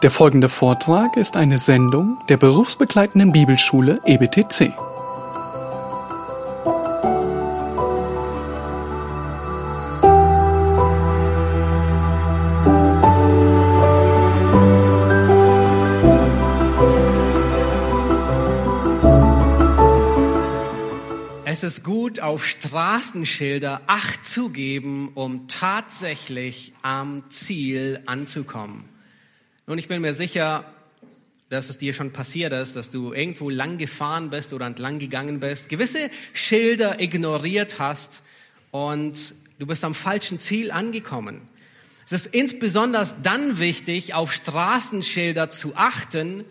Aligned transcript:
Der 0.00 0.12
folgende 0.12 0.48
Vortrag 0.48 1.16
ist 1.16 1.36
eine 1.36 1.58
Sendung 1.58 2.18
der 2.28 2.36
berufsbegleitenden 2.36 3.32
Bibelschule 3.32 4.00
EBTC. 4.06 4.72
Es 21.44 21.64
ist 21.64 21.82
gut, 21.82 22.20
auf 22.20 22.46
Straßenschilder 22.46 23.80
Acht 23.88 24.24
zu 24.24 24.50
geben, 24.50 25.10
um 25.14 25.48
tatsächlich 25.48 26.72
am 26.82 27.28
Ziel 27.30 28.00
anzukommen. 28.06 28.97
Und 29.68 29.76
ich 29.76 29.86
bin 29.86 30.00
mir 30.00 30.14
sicher, 30.14 30.64
dass 31.50 31.68
es 31.68 31.76
dir 31.76 31.92
schon 31.92 32.10
passiert 32.10 32.54
ist, 32.54 32.74
dass 32.74 32.88
du 32.88 33.12
irgendwo 33.12 33.50
lang 33.50 33.76
gefahren 33.76 34.30
bist 34.30 34.54
oder 34.54 34.64
entlang 34.64 34.98
gegangen 34.98 35.40
bist, 35.40 35.68
gewisse 35.68 36.08
Schilder 36.32 37.00
ignoriert 37.02 37.78
hast 37.78 38.22
und 38.70 39.34
du 39.58 39.66
bist 39.66 39.84
am 39.84 39.94
falschen 39.94 40.40
Ziel 40.40 40.70
angekommen. 40.70 41.42
Es 42.06 42.12
ist 42.12 42.28
insbesondere 42.28 43.14
dann 43.22 43.58
wichtig, 43.58 44.14
auf 44.14 44.32
Straßenschilder 44.32 45.50
zu 45.50 45.76
achten, 45.76 46.46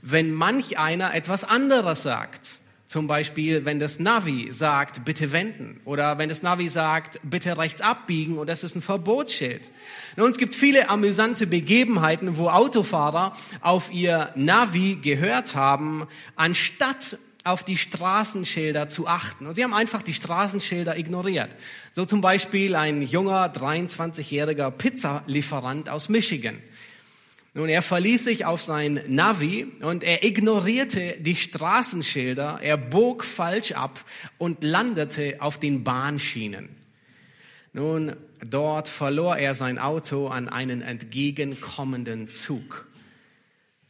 wenn 0.00 0.32
manch 0.32 0.78
einer 0.78 1.14
etwas 1.16 1.42
anderes 1.42 2.04
sagt. 2.04 2.60
Zum 2.92 3.06
Beispiel, 3.06 3.64
wenn 3.64 3.78
das 3.78 4.00
Navi 4.00 4.52
sagt, 4.52 5.06
bitte 5.06 5.32
wenden. 5.32 5.80
Oder 5.86 6.18
wenn 6.18 6.28
das 6.28 6.42
Navi 6.42 6.68
sagt, 6.68 7.20
bitte 7.22 7.56
rechts 7.56 7.80
abbiegen 7.80 8.36
und 8.36 8.48
das 8.48 8.64
ist 8.64 8.76
ein 8.76 8.82
Verbotsschild. 8.82 9.70
Nun, 10.16 10.30
es 10.30 10.36
gibt 10.36 10.54
viele 10.54 10.90
amüsante 10.90 11.46
Begebenheiten, 11.46 12.36
wo 12.36 12.50
Autofahrer 12.50 13.32
auf 13.62 13.90
ihr 13.94 14.28
Navi 14.34 14.96
gehört 14.96 15.54
haben, 15.54 16.06
anstatt 16.36 17.16
auf 17.44 17.62
die 17.62 17.78
Straßenschilder 17.78 18.90
zu 18.90 19.06
achten. 19.06 19.46
Und 19.46 19.54
sie 19.54 19.64
haben 19.64 19.72
einfach 19.72 20.02
die 20.02 20.12
Straßenschilder 20.12 20.98
ignoriert. 20.98 21.48
So 21.92 22.04
zum 22.04 22.20
Beispiel 22.20 22.76
ein 22.76 23.00
junger 23.00 23.46
23-jähriger 23.46 24.70
Pizzalieferant 24.70 25.88
aus 25.88 26.10
Michigan. 26.10 26.58
Nun, 27.54 27.68
er 27.68 27.82
verließ 27.82 28.24
sich 28.24 28.46
auf 28.46 28.62
sein 28.62 29.00
Navi 29.08 29.66
und 29.82 30.04
er 30.04 30.24
ignorierte 30.24 31.16
die 31.20 31.36
Straßenschilder, 31.36 32.60
er 32.62 32.78
bog 32.78 33.24
falsch 33.24 33.72
ab 33.72 34.02
und 34.38 34.64
landete 34.64 35.36
auf 35.40 35.60
den 35.60 35.84
Bahnschienen. 35.84 36.70
Nun, 37.74 38.16
dort 38.44 38.88
verlor 38.88 39.36
er 39.36 39.54
sein 39.54 39.78
Auto 39.78 40.28
an 40.28 40.48
einen 40.48 40.80
entgegenkommenden 40.80 42.28
Zug. 42.28 42.86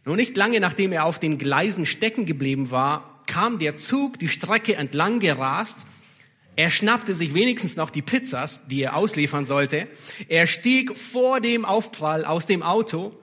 Nun, 0.05 0.17
nicht 0.17 0.37
lange 0.37 0.59
nachdem 0.59 0.91
er 0.91 1.05
auf 1.05 1.21
den 1.21 1.39
Gleisen 1.39 1.87
stecken 1.87 2.27
geblieben 2.27 2.73
war, 2.73 3.23
kam 3.29 3.61
der 3.61 3.77
Zug 3.77 4.19
die 4.19 4.29
Strecke 4.29 4.75
entlang 4.75 5.21
gerast 5.21 5.87
er 6.55 6.71
schnappte 6.71 7.15
sich 7.15 7.33
wenigstens 7.33 7.77
noch 7.77 7.89
die 7.89 8.03
Pizzas, 8.03 8.67
die 8.67 8.83
er 8.83 8.97
ausliefern 8.97 9.47
sollte. 9.47 9.89
Er 10.29 10.47
stieg 10.47 10.97
vor 10.97 11.41
dem 11.41 11.65
Aufprall 11.65 12.25
aus 12.27 12.45
dem 12.45 12.63
Auto 12.63 13.19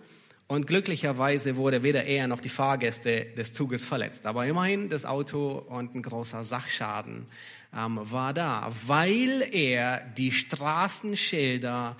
und 0.50 0.66
glücklicherweise 0.66 1.58
wurde 1.58 1.84
weder 1.84 2.06
er 2.06 2.28
noch 2.28 2.42
die 2.42 2.50
Fahrgäste 2.50 3.28
des 3.38 3.54
Zuges 3.54 3.86
verletzt. 3.86 4.26
Aber 4.26 4.48
immerhin 4.48 4.90
das 4.90 5.06
Auto 5.06 5.64
und 5.70 5.94
ein 5.94 6.02
großer 6.02 6.44
Sachschaden 6.44 7.28
ähm, 7.72 8.00
war 8.02 8.34
da, 8.34 8.72
weil 8.88 9.48
er 9.52 10.00
die 10.18 10.32
Straßenschilder 10.32 11.96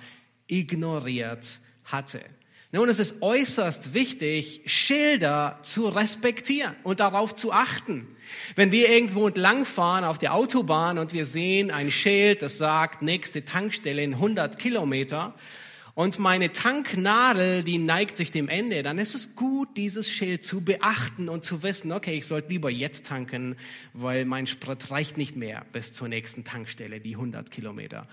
ignoriert 0.48 1.60
hatte. 1.84 2.20
Nun, 2.72 2.88
es 2.88 2.98
ist 2.98 3.22
äußerst 3.22 3.94
wichtig, 3.94 4.62
Schilder 4.66 5.60
zu 5.62 5.86
respektieren 5.86 6.74
und 6.82 6.98
darauf 6.98 7.36
zu 7.36 7.52
achten. 7.52 8.08
Wenn 8.56 8.72
wir 8.72 8.90
irgendwo 8.90 9.28
entlangfahren 9.28 10.04
auf 10.04 10.18
der 10.18 10.34
Autobahn 10.34 10.98
und 10.98 11.12
wir 11.12 11.24
sehen 11.24 11.70
ein 11.70 11.92
Schild, 11.92 12.42
das 12.42 12.58
sagt, 12.58 13.00
nächste 13.00 13.44
Tankstelle 13.44 14.02
in 14.02 14.14
100 14.14 14.58
Kilometer, 14.58 15.34
und 15.94 16.18
meine 16.18 16.52
Tanknadel, 16.52 17.62
die 17.62 17.78
neigt 17.78 18.16
sich 18.16 18.30
dem 18.30 18.48
Ende, 18.48 18.82
dann 18.82 18.98
ist 18.98 19.14
es 19.14 19.34
gut, 19.34 19.76
dieses 19.76 20.08
Schild 20.08 20.44
zu 20.44 20.60
beachten 20.60 21.28
und 21.28 21.44
zu 21.44 21.62
wissen, 21.62 21.92
okay, 21.92 22.14
ich 22.14 22.26
sollte 22.26 22.48
lieber 22.50 22.70
jetzt 22.70 23.06
tanken, 23.06 23.56
weil 23.92 24.24
mein 24.24 24.46
Sprit 24.46 24.90
reicht 24.90 25.16
nicht 25.16 25.36
mehr 25.36 25.64
bis 25.72 25.92
zur 25.92 26.08
nächsten 26.08 26.44
Tankstelle, 26.44 27.00
die 27.00 27.14
100 27.14 27.50
Kilometer. 27.50 28.06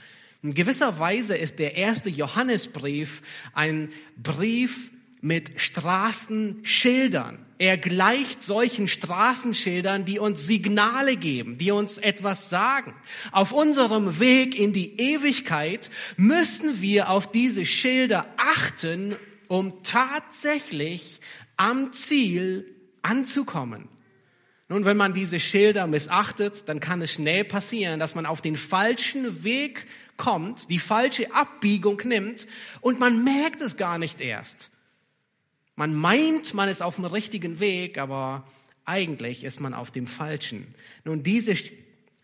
In 0.44 0.54
gewisser 0.54 1.00
Weise 1.00 1.36
ist 1.36 1.60
der 1.60 1.76
erste 1.76 2.10
Johannesbrief 2.10 3.22
ein 3.54 3.90
Brief 4.22 4.92
mit 5.22 5.60
Straßenschildern. 5.60 7.47
Er 7.60 7.78
gleicht 7.78 8.44
solchen 8.44 8.88
Straßenschildern, 8.88 10.06
die 10.06 10.20
uns 10.20 10.46
Signale 10.46 11.16
geben, 11.16 11.58
die 11.58 11.72
uns 11.72 11.98
etwas 11.98 12.50
sagen. 12.50 12.94
Auf 13.32 13.52
unserem 13.52 14.20
Weg 14.20 14.58
in 14.58 14.74
die 14.74 15.00
Ewigkeit 15.00 15.90
müssen 16.18 16.82
wir 16.82 17.10
auf 17.10 17.32
diese 17.32 17.66
Schilder 17.66 18.28
achten, 18.38 19.16
um 19.48 19.82
tatsächlich 19.82 21.20
am 21.56 21.94
Ziel 21.94 22.76
anzukommen. 23.02 23.90
Nun, 24.70 24.86
wenn 24.86 24.98
man 24.98 25.14
diese 25.14 25.40
Schilder 25.40 25.88
missachtet, 25.88 26.68
dann 26.68 26.80
kann 26.80 27.02
es 27.02 27.14
schnell 27.14 27.44
passieren, 27.44 28.00
dass 28.00 28.16
man 28.16 28.26
auf 28.26 28.42
den 28.42 28.58
falschen 28.58 29.44
Weg 29.44 29.88
kommt, 30.18 30.70
die 30.70 30.80
falsche 30.80 31.34
Abbiegung 31.34 32.02
nimmt 32.04 32.48
und 32.82 33.00
man 33.00 33.24
merkt 33.24 33.62
es 33.62 33.78
gar 33.78 33.98
nicht 33.98 34.20
erst. 34.20 34.70
Man 35.78 35.94
meint, 35.94 36.56
man 36.56 36.70
ist 36.70 36.82
auf 36.82 36.96
dem 36.96 37.06
richtigen 37.06 37.60
Weg, 37.60 38.00
aber 38.00 38.46
eigentlich 38.84 39.44
ist 39.44 39.60
man 39.60 39.76
auf 39.76 39.92
dem 39.92 40.08
falschen. 40.08 40.74
Nun, 41.06 41.22
diese 41.22 41.56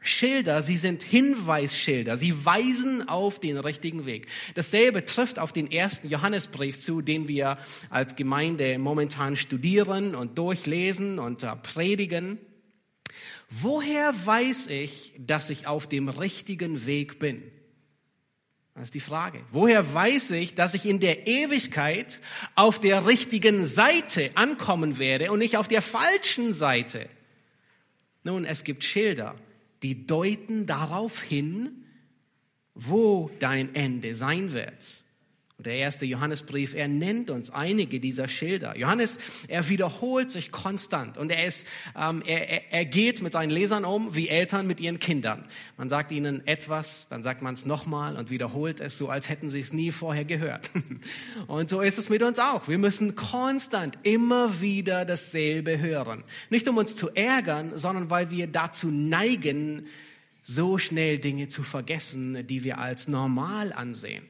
Schilder, 0.01 0.63
sie 0.63 0.75
sind 0.75 1.03
Hinweisschilder. 1.03 2.17
Sie 2.17 2.45
weisen 2.45 3.07
auf 3.07 3.39
den 3.39 3.59
richtigen 3.59 4.07
Weg. 4.07 4.25
Dasselbe 4.55 5.05
trifft 5.05 5.37
auf 5.37 5.53
den 5.53 5.71
ersten 5.71 6.09
Johannesbrief 6.09 6.81
zu, 6.81 7.01
den 7.01 7.27
wir 7.27 7.59
als 7.91 8.15
Gemeinde 8.15 8.79
momentan 8.79 9.35
studieren 9.35 10.15
und 10.15 10.39
durchlesen 10.39 11.19
und 11.19 11.45
predigen. 11.61 12.39
Woher 13.51 14.13
weiß 14.25 14.67
ich, 14.67 15.13
dass 15.19 15.51
ich 15.51 15.67
auf 15.67 15.87
dem 15.87 16.09
richtigen 16.09 16.87
Weg 16.87 17.19
bin? 17.19 17.43
Das 18.75 18.85
ist 18.85 18.95
die 18.95 18.99
Frage. 18.99 19.41
Woher 19.51 19.93
weiß 19.93 20.31
ich, 20.31 20.55
dass 20.55 20.73
ich 20.73 20.85
in 20.85 20.99
der 20.99 21.27
Ewigkeit 21.27 22.19
auf 22.55 22.79
der 22.79 23.05
richtigen 23.05 23.67
Seite 23.67 24.31
ankommen 24.35 24.97
werde 24.97 25.31
und 25.31 25.39
nicht 25.39 25.57
auf 25.57 25.67
der 25.67 25.83
falschen 25.83 26.53
Seite? 26.53 27.07
Nun, 28.23 28.45
es 28.45 28.63
gibt 28.63 28.83
Schilder, 28.83 29.35
die 29.83 30.07
deuten 30.07 30.65
darauf 30.65 31.21
hin, 31.21 31.85
wo 32.73 33.29
dein 33.39 33.75
Ende 33.75 34.15
sein 34.15 34.53
wird. 34.53 35.02
Der 35.65 35.75
erste 35.75 36.05
Johannesbrief, 36.05 36.73
er 36.73 36.87
nennt 36.87 37.29
uns 37.29 37.49
einige 37.49 37.99
dieser 37.99 38.27
Schilder. 38.27 38.77
Johannes, 38.77 39.17
er 39.47 39.69
wiederholt 39.69 40.29
sich 40.29 40.51
konstant 40.51 41.17
und 41.17 41.31
er, 41.31 41.45
ist, 41.45 41.67
ähm, 41.97 42.21
er, 42.25 42.71
er 42.71 42.85
geht 42.85 43.21
mit 43.21 43.33
seinen 43.33 43.49
Lesern 43.49 43.85
um 43.85 44.13
wie 44.15 44.27
Eltern 44.27 44.67
mit 44.67 44.79
ihren 44.79 44.99
Kindern. 44.99 45.45
Man 45.77 45.89
sagt 45.89 46.11
ihnen 46.11 46.45
etwas, 46.47 47.07
dann 47.07 47.23
sagt 47.23 47.41
man 47.41 47.53
es 47.53 47.65
nochmal 47.65 48.17
und 48.17 48.29
wiederholt 48.29 48.79
es 48.79 48.97
so, 48.97 49.09
als 49.09 49.29
hätten 49.29 49.49
sie 49.49 49.61
es 49.61 49.71
nie 49.71 49.91
vorher 49.91 50.25
gehört. 50.25 50.69
Und 51.47 51.69
so 51.69 51.81
ist 51.81 51.97
es 51.97 52.09
mit 52.09 52.23
uns 52.23 52.39
auch. 52.39 52.67
Wir 52.67 52.77
müssen 52.77 53.15
konstant 53.15 53.97
immer 54.03 54.61
wieder 54.61 55.05
dasselbe 55.05 55.79
hören. 55.79 56.23
Nicht 56.49 56.67
um 56.67 56.77
uns 56.77 56.95
zu 56.95 57.09
ärgern, 57.09 57.77
sondern 57.77 58.09
weil 58.09 58.31
wir 58.31 58.47
dazu 58.47 58.89
neigen, 58.89 59.87
so 60.43 60.77
schnell 60.77 61.19
Dinge 61.19 61.47
zu 61.47 61.63
vergessen, 61.63 62.45
die 62.47 62.63
wir 62.63 62.77
als 62.77 63.07
normal 63.07 63.71
ansehen. 63.71 64.23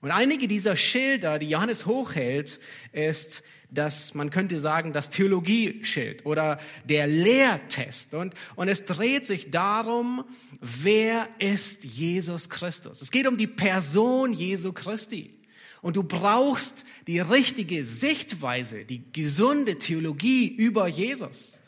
Und 0.00 0.10
einige 0.12 0.46
dieser 0.46 0.76
Schilder, 0.76 1.38
die 1.38 1.48
Johannes 1.48 1.86
hochhält, 1.86 2.60
ist 2.92 3.42
das, 3.70 4.14
man 4.14 4.30
könnte 4.30 4.60
sagen, 4.60 4.92
das 4.92 5.10
Theologieschild 5.10 6.24
oder 6.24 6.58
der 6.84 7.06
Lehrtest. 7.06 8.14
Und, 8.14 8.34
und 8.56 8.68
es 8.68 8.84
dreht 8.84 9.26
sich 9.26 9.50
darum, 9.50 10.24
wer 10.60 11.28
ist 11.38 11.84
Jesus 11.84 12.48
Christus? 12.48 13.02
Es 13.02 13.10
geht 13.10 13.26
um 13.26 13.36
die 13.36 13.46
Person 13.46 14.32
Jesu 14.32 14.72
Christi. 14.72 15.34
Und 15.82 15.96
du 15.96 16.02
brauchst 16.02 16.86
die 17.06 17.20
richtige 17.20 17.84
Sichtweise, 17.84 18.84
die 18.84 19.12
gesunde 19.12 19.78
Theologie 19.78 20.48
über 20.48 20.88
Jesus. 20.88 21.60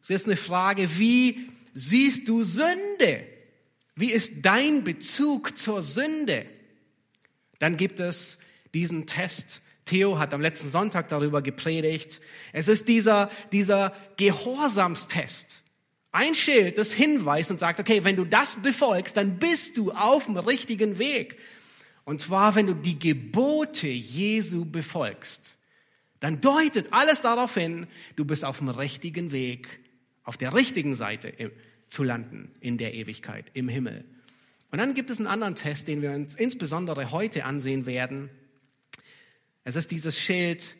Es 0.00 0.10
ist 0.10 0.26
eine 0.26 0.36
Frage, 0.36 0.98
wie 0.98 1.48
siehst 1.74 2.28
du 2.28 2.42
Sünde? 2.42 3.26
Wie 3.94 4.10
ist 4.12 4.42
dein 4.42 4.84
Bezug 4.84 5.58
zur 5.58 5.82
Sünde? 5.82 6.46
Dann 7.60 7.76
gibt 7.76 8.00
es 8.00 8.38
diesen 8.74 9.06
Test. 9.06 9.62
Theo 9.84 10.18
hat 10.18 10.34
am 10.34 10.40
letzten 10.40 10.68
Sonntag 10.68 11.08
darüber 11.08 11.42
gepredigt. 11.42 12.20
Es 12.52 12.66
ist 12.66 12.88
dieser, 12.88 13.30
dieser 13.52 13.92
Gehorsamstest. 14.16 15.62
Ein 16.12 16.34
Schild, 16.34 16.76
das 16.78 16.92
hinweist 16.92 17.52
und 17.52 17.60
sagt, 17.60 17.78
okay, 17.78 18.02
wenn 18.02 18.16
du 18.16 18.24
das 18.24 18.56
befolgst, 18.56 19.16
dann 19.16 19.38
bist 19.38 19.76
du 19.76 19.92
auf 19.92 20.24
dem 20.24 20.36
richtigen 20.36 20.98
Weg. 20.98 21.38
Und 22.04 22.20
zwar, 22.20 22.56
wenn 22.56 22.66
du 22.66 22.74
die 22.74 22.98
Gebote 22.98 23.88
Jesu 23.88 24.64
befolgst. 24.64 25.56
dann 26.18 26.40
deutet 26.40 26.92
alles 26.92 27.22
darauf 27.22 27.54
hin, 27.54 27.86
du 28.16 28.24
bist 28.24 28.44
auf 28.44 28.58
dem 28.58 28.68
richtigen 28.68 29.32
Weg, 29.32 29.80
auf 30.22 30.36
der 30.36 30.54
richtigen 30.54 30.94
Seite 30.94 31.32
zu 31.88 32.02
landen 32.02 32.50
in 32.60 32.76
der 32.76 32.94
Ewigkeit, 32.94 33.46
im 33.54 33.68
Himmel. 33.68 34.04
Und 34.70 34.78
dann 34.78 34.94
gibt 34.94 35.10
es 35.10 35.18
einen 35.18 35.26
anderen 35.26 35.54
Test, 35.56 35.88
den 35.88 36.02
wir 36.02 36.12
uns 36.12 36.34
insbesondere 36.34 37.10
heute 37.10 37.44
ansehen 37.44 37.86
werden. 37.86 38.30
Es 39.64 39.76
ist 39.76 39.90
dieses 39.90 40.18
Schild, 40.18 40.76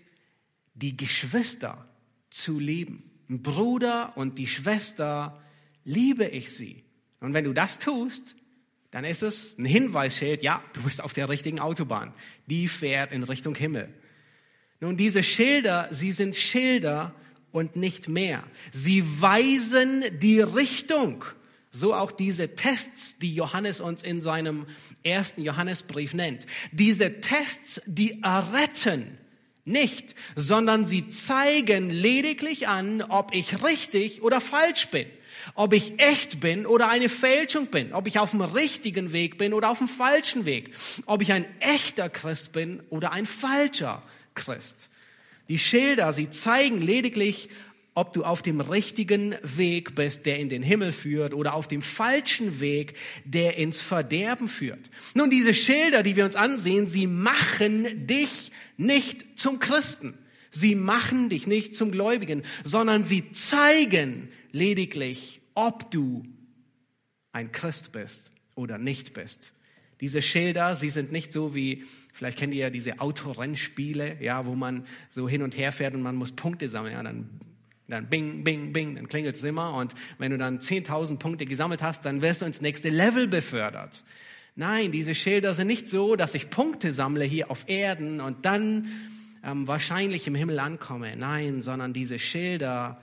die 0.74 0.96
Geschwister 0.96 1.88
zu 2.30 2.58
lieben. 2.58 3.10
Ein 3.28 3.42
Bruder 3.42 4.16
und 4.16 4.38
die 4.38 4.46
Schwester 4.46 5.42
liebe 5.84 6.24
ich 6.24 6.52
sie. 6.52 6.84
Und 7.20 7.34
wenn 7.34 7.44
du 7.44 7.52
das 7.52 7.78
tust, 7.78 8.36
dann 8.90 9.04
ist 9.04 9.22
es 9.22 9.58
ein 9.58 9.64
Hinweisschild, 9.64 10.42
ja, 10.42 10.62
du 10.72 10.82
bist 10.82 11.02
auf 11.02 11.12
der 11.12 11.28
richtigen 11.28 11.60
Autobahn. 11.60 12.12
Die 12.46 12.66
fährt 12.66 13.12
in 13.12 13.22
Richtung 13.22 13.54
Himmel. 13.54 13.92
Nun, 14.80 14.96
diese 14.96 15.22
Schilder, 15.22 15.88
sie 15.90 16.12
sind 16.12 16.34
Schilder 16.34 17.14
und 17.52 17.76
nicht 17.76 18.08
mehr. 18.08 18.42
Sie 18.72 19.04
weisen 19.20 20.04
die 20.18 20.40
Richtung. 20.40 21.24
So 21.70 21.94
auch 21.94 22.10
diese 22.10 22.54
Tests, 22.56 23.18
die 23.18 23.34
Johannes 23.34 23.80
uns 23.80 24.02
in 24.02 24.20
seinem 24.20 24.66
ersten 25.04 25.42
Johannesbrief 25.42 26.14
nennt. 26.14 26.46
Diese 26.72 27.20
Tests, 27.20 27.80
die 27.86 28.22
erretten 28.22 29.18
nicht, 29.64 30.16
sondern 30.34 30.86
sie 30.86 31.08
zeigen 31.08 31.90
lediglich 31.90 32.66
an, 32.66 33.02
ob 33.02 33.34
ich 33.34 33.62
richtig 33.62 34.22
oder 34.22 34.40
falsch 34.40 34.88
bin. 34.88 35.06
Ob 35.54 35.72
ich 35.72 35.98
echt 35.98 36.40
bin 36.40 36.66
oder 36.66 36.88
eine 36.88 37.08
Fälschung 37.08 37.66
bin. 37.66 37.92
Ob 37.92 38.06
ich 38.06 38.18
auf 38.18 38.32
dem 38.32 38.40
richtigen 38.40 39.12
Weg 39.12 39.38
bin 39.38 39.54
oder 39.54 39.70
auf 39.70 39.78
dem 39.78 39.88
falschen 39.88 40.44
Weg. 40.44 40.74
Ob 41.06 41.22
ich 41.22 41.32
ein 41.32 41.46
echter 41.60 42.10
Christ 42.10 42.52
bin 42.52 42.82
oder 42.90 43.12
ein 43.12 43.26
falscher 43.26 44.02
Christ. 44.34 44.88
Die 45.48 45.58
Schilder, 45.58 46.12
sie 46.12 46.30
zeigen 46.30 46.80
lediglich, 46.80 47.48
ob 48.00 48.14
du 48.14 48.24
auf 48.24 48.40
dem 48.40 48.62
richtigen 48.62 49.34
Weg 49.42 49.94
bist, 49.94 50.24
der 50.24 50.38
in 50.38 50.48
den 50.48 50.62
Himmel 50.62 50.90
führt, 50.90 51.34
oder 51.34 51.52
auf 51.52 51.68
dem 51.68 51.82
falschen 51.82 52.58
Weg, 52.58 52.94
der 53.26 53.58
ins 53.58 53.82
Verderben 53.82 54.48
führt. 54.48 54.88
Nun, 55.12 55.28
diese 55.28 55.52
Schilder, 55.52 56.02
die 56.02 56.16
wir 56.16 56.24
uns 56.24 56.34
ansehen, 56.34 56.88
sie 56.88 57.06
machen 57.06 58.06
dich 58.06 58.52
nicht 58.78 59.38
zum 59.38 59.58
Christen. 59.58 60.14
Sie 60.50 60.74
machen 60.74 61.28
dich 61.28 61.46
nicht 61.46 61.76
zum 61.76 61.92
Gläubigen, 61.92 62.42
sondern 62.64 63.04
sie 63.04 63.32
zeigen 63.32 64.30
lediglich, 64.50 65.42
ob 65.54 65.90
du 65.90 66.22
ein 67.32 67.52
Christ 67.52 67.92
bist 67.92 68.32
oder 68.54 68.78
nicht 68.78 69.12
bist. 69.12 69.52
Diese 70.00 70.22
Schilder, 70.22 70.74
sie 70.74 70.88
sind 70.88 71.12
nicht 71.12 71.34
so 71.34 71.54
wie, 71.54 71.84
vielleicht 72.14 72.38
kennt 72.38 72.54
ihr 72.54 72.60
ja 72.60 72.70
diese 72.70 72.98
Autorennspiele, 72.98 74.22
ja, 74.22 74.46
wo 74.46 74.54
man 74.54 74.86
so 75.10 75.28
hin 75.28 75.42
und 75.42 75.54
her 75.58 75.70
fährt 75.70 75.92
und 75.92 76.00
man 76.00 76.16
muss 76.16 76.32
Punkte 76.32 76.66
sammeln. 76.70 76.94
Ja, 76.94 77.02
dann, 77.02 77.28
dann 77.90 78.08
bing, 78.08 78.44
bing, 78.44 78.72
bing, 78.72 78.96
dann 78.96 79.08
klingelt 79.08 79.36
es 79.36 79.44
immer. 79.44 79.74
Und 79.74 79.94
wenn 80.18 80.30
du 80.30 80.38
dann 80.38 80.58
10.000 80.58 81.18
Punkte 81.18 81.44
gesammelt 81.44 81.82
hast, 81.82 82.04
dann 82.04 82.22
wirst 82.22 82.42
du 82.42 82.46
ins 82.46 82.60
nächste 82.60 82.88
Level 82.88 83.28
befördert. 83.28 84.04
Nein, 84.56 84.92
diese 84.92 85.14
Schilder 85.14 85.54
sind 85.54 85.68
nicht 85.68 85.88
so, 85.88 86.16
dass 86.16 86.34
ich 86.34 86.50
Punkte 86.50 86.92
sammle 86.92 87.24
hier 87.24 87.50
auf 87.50 87.68
Erden 87.68 88.20
und 88.20 88.44
dann 88.44 88.88
ähm, 89.44 89.66
wahrscheinlich 89.66 90.26
im 90.26 90.34
Himmel 90.34 90.58
ankomme. 90.58 91.16
Nein, 91.16 91.62
sondern 91.62 91.92
diese 91.92 92.18
Schilder, 92.18 93.00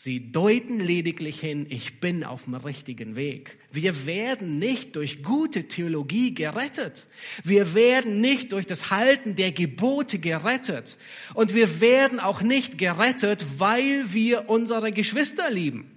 Sie 0.00 0.30
deuten 0.30 0.78
lediglich 0.78 1.40
hin, 1.40 1.66
ich 1.68 1.98
bin 1.98 2.22
auf 2.22 2.44
dem 2.44 2.54
richtigen 2.54 3.16
Weg. 3.16 3.58
Wir 3.72 4.06
werden 4.06 4.60
nicht 4.60 4.94
durch 4.94 5.24
gute 5.24 5.66
Theologie 5.66 6.36
gerettet. 6.36 7.08
Wir 7.42 7.74
werden 7.74 8.20
nicht 8.20 8.52
durch 8.52 8.64
das 8.64 8.92
Halten 8.92 9.34
der 9.34 9.50
Gebote 9.50 10.20
gerettet. 10.20 10.98
Und 11.34 11.52
wir 11.52 11.80
werden 11.80 12.20
auch 12.20 12.42
nicht 12.42 12.78
gerettet, 12.78 13.44
weil 13.58 14.14
wir 14.14 14.48
unsere 14.48 14.92
Geschwister 14.92 15.50
lieben. 15.50 15.90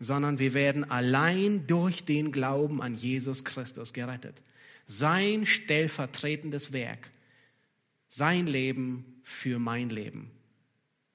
Sondern 0.00 0.38
wir 0.38 0.54
werden 0.54 0.90
allein 0.90 1.66
durch 1.66 2.06
den 2.06 2.32
Glauben 2.32 2.80
an 2.80 2.94
Jesus 2.94 3.44
Christus 3.44 3.92
gerettet. 3.92 4.40
Sein 4.86 5.44
stellvertretendes 5.44 6.72
Werk. 6.72 7.10
Sein 8.08 8.46
Leben 8.46 9.20
für 9.24 9.58
mein 9.58 9.90
Leben. 9.90 10.30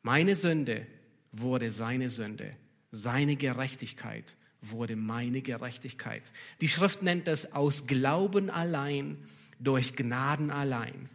Meine 0.08 0.38
Sünde 0.38 0.88
wurde 1.34 1.74
seine 1.74 2.10
Sünde. 2.10 2.52
Seine 2.94 3.36
Gerechtigkeit 3.36 4.38
wurde 4.62 4.96
meine 4.96 5.42
Gerechtigkeit. 5.42 6.24
Die 6.62 6.70
Schrift 6.70 7.02
nennt 7.02 7.28
es 7.28 7.52
aus 7.52 7.88
Glauben 7.88 8.50
allein, 8.50 9.18
durch 9.60 9.98
Gnaden 9.98 10.50
allein. 10.50 11.10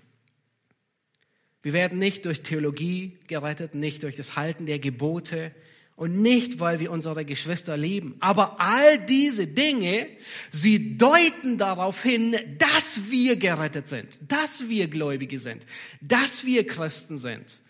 Wir 1.63 1.73
werden 1.73 1.99
nicht 1.99 2.27
durch 2.27 2.43
Theologie 2.43 3.17
gerettet, 3.29 3.75
nicht 3.75 4.03
durch 4.03 4.17
das 4.17 4.37
Halten 4.37 4.67
der 4.67 4.79
Gebote 4.79 5.55
und 5.97 6.21
nicht, 6.21 6.61
weil 6.61 6.79
wir 6.79 6.91
unsere 6.91 7.25
Geschwister 7.25 7.79
lieben. 7.79 8.17
Aber 8.21 8.61
all 8.61 8.99
diese 8.99 9.47
Dinge, 9.47 10.07
sie 10.51 10.99
deuten 10.99 11.57
darauf 11.57 12.03
hin, 12.03 12.37
dass 12.59 13.11
wir 13.11 13.37
gerettet 13.37 13.89
sind, 13.89 14.19
dass 14.29 14.69
wir 14.69 14.89
Gläubige 14.89 15.39
sind, 15.39 15.65
dass 16.03 16.45
wir 16.45 16.67
Christen 16.67 17.17
sind. 17.17 17.63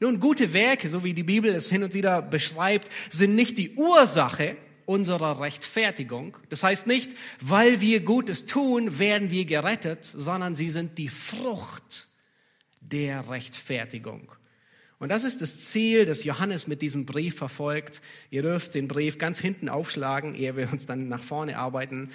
Nun, 0.00 0.20
gute 0.20 0.52
Werke, 0.52 0.88
so 0.88 1.02
wie 1.02 1.14
die 1.14 1.24
Bibel 1.24 1.52
es 1.54 1.70
hin 1.70 1.82
und 1.82 1.94
wieder 1.94 2.22
beschreibt, 2.22 2.88
sind 3.10 3.34
nicht 3.34 3.58
die 3.58 3.74
Ursache 3.74 4.56
unserer 4.86 5.40
Rechtfertigung. 5.40 6.36
Das 6.48 6.62
heißt 6.62 6.86
nicht, 6.86 7.14
weil 7.40 7.80
wir 7.80 8.00
Gutes 8.00 8.46
tun, 8.46 8.98
werden 8.98 9.30
wir 9.30 9.44
gerettet, 9.44 10.04
sondern 10.04 10.54
sie 10.54 10.70
sind 10.70 10.98
die 10.98 11.08
Frucht 11.08 12.08
der 12.80 13.28
Rechtfertigung. 13.28 14.32
Und 14.98 15.10
das 15.10 15.24
ist 15.24 15.42
das 15.42 15.58
Ziel, 15.60 16.06
das 16.06 16.24
Johannes 16.24 16.66
mit 16.66 16.82
diesem 16.82 17.06
Brief 17.06 17.36
verfolgt. 17.36 18.00
Ihr 18.30 18.42
dürft 18.42 18.74
den 18.74 18.88
Brief 18.88 19.18
ganz 19.18 19.38
hinten 19.38 19.68
aufschlagen, 19.68 20.34
ehe 20.34 20.56
wir 20.56 20.72
uns 20.72 20.86
dann 20.86 21.08
nach 21.08 21.22
vorne 21.22 21.58
arbeiten. 21.58 22.10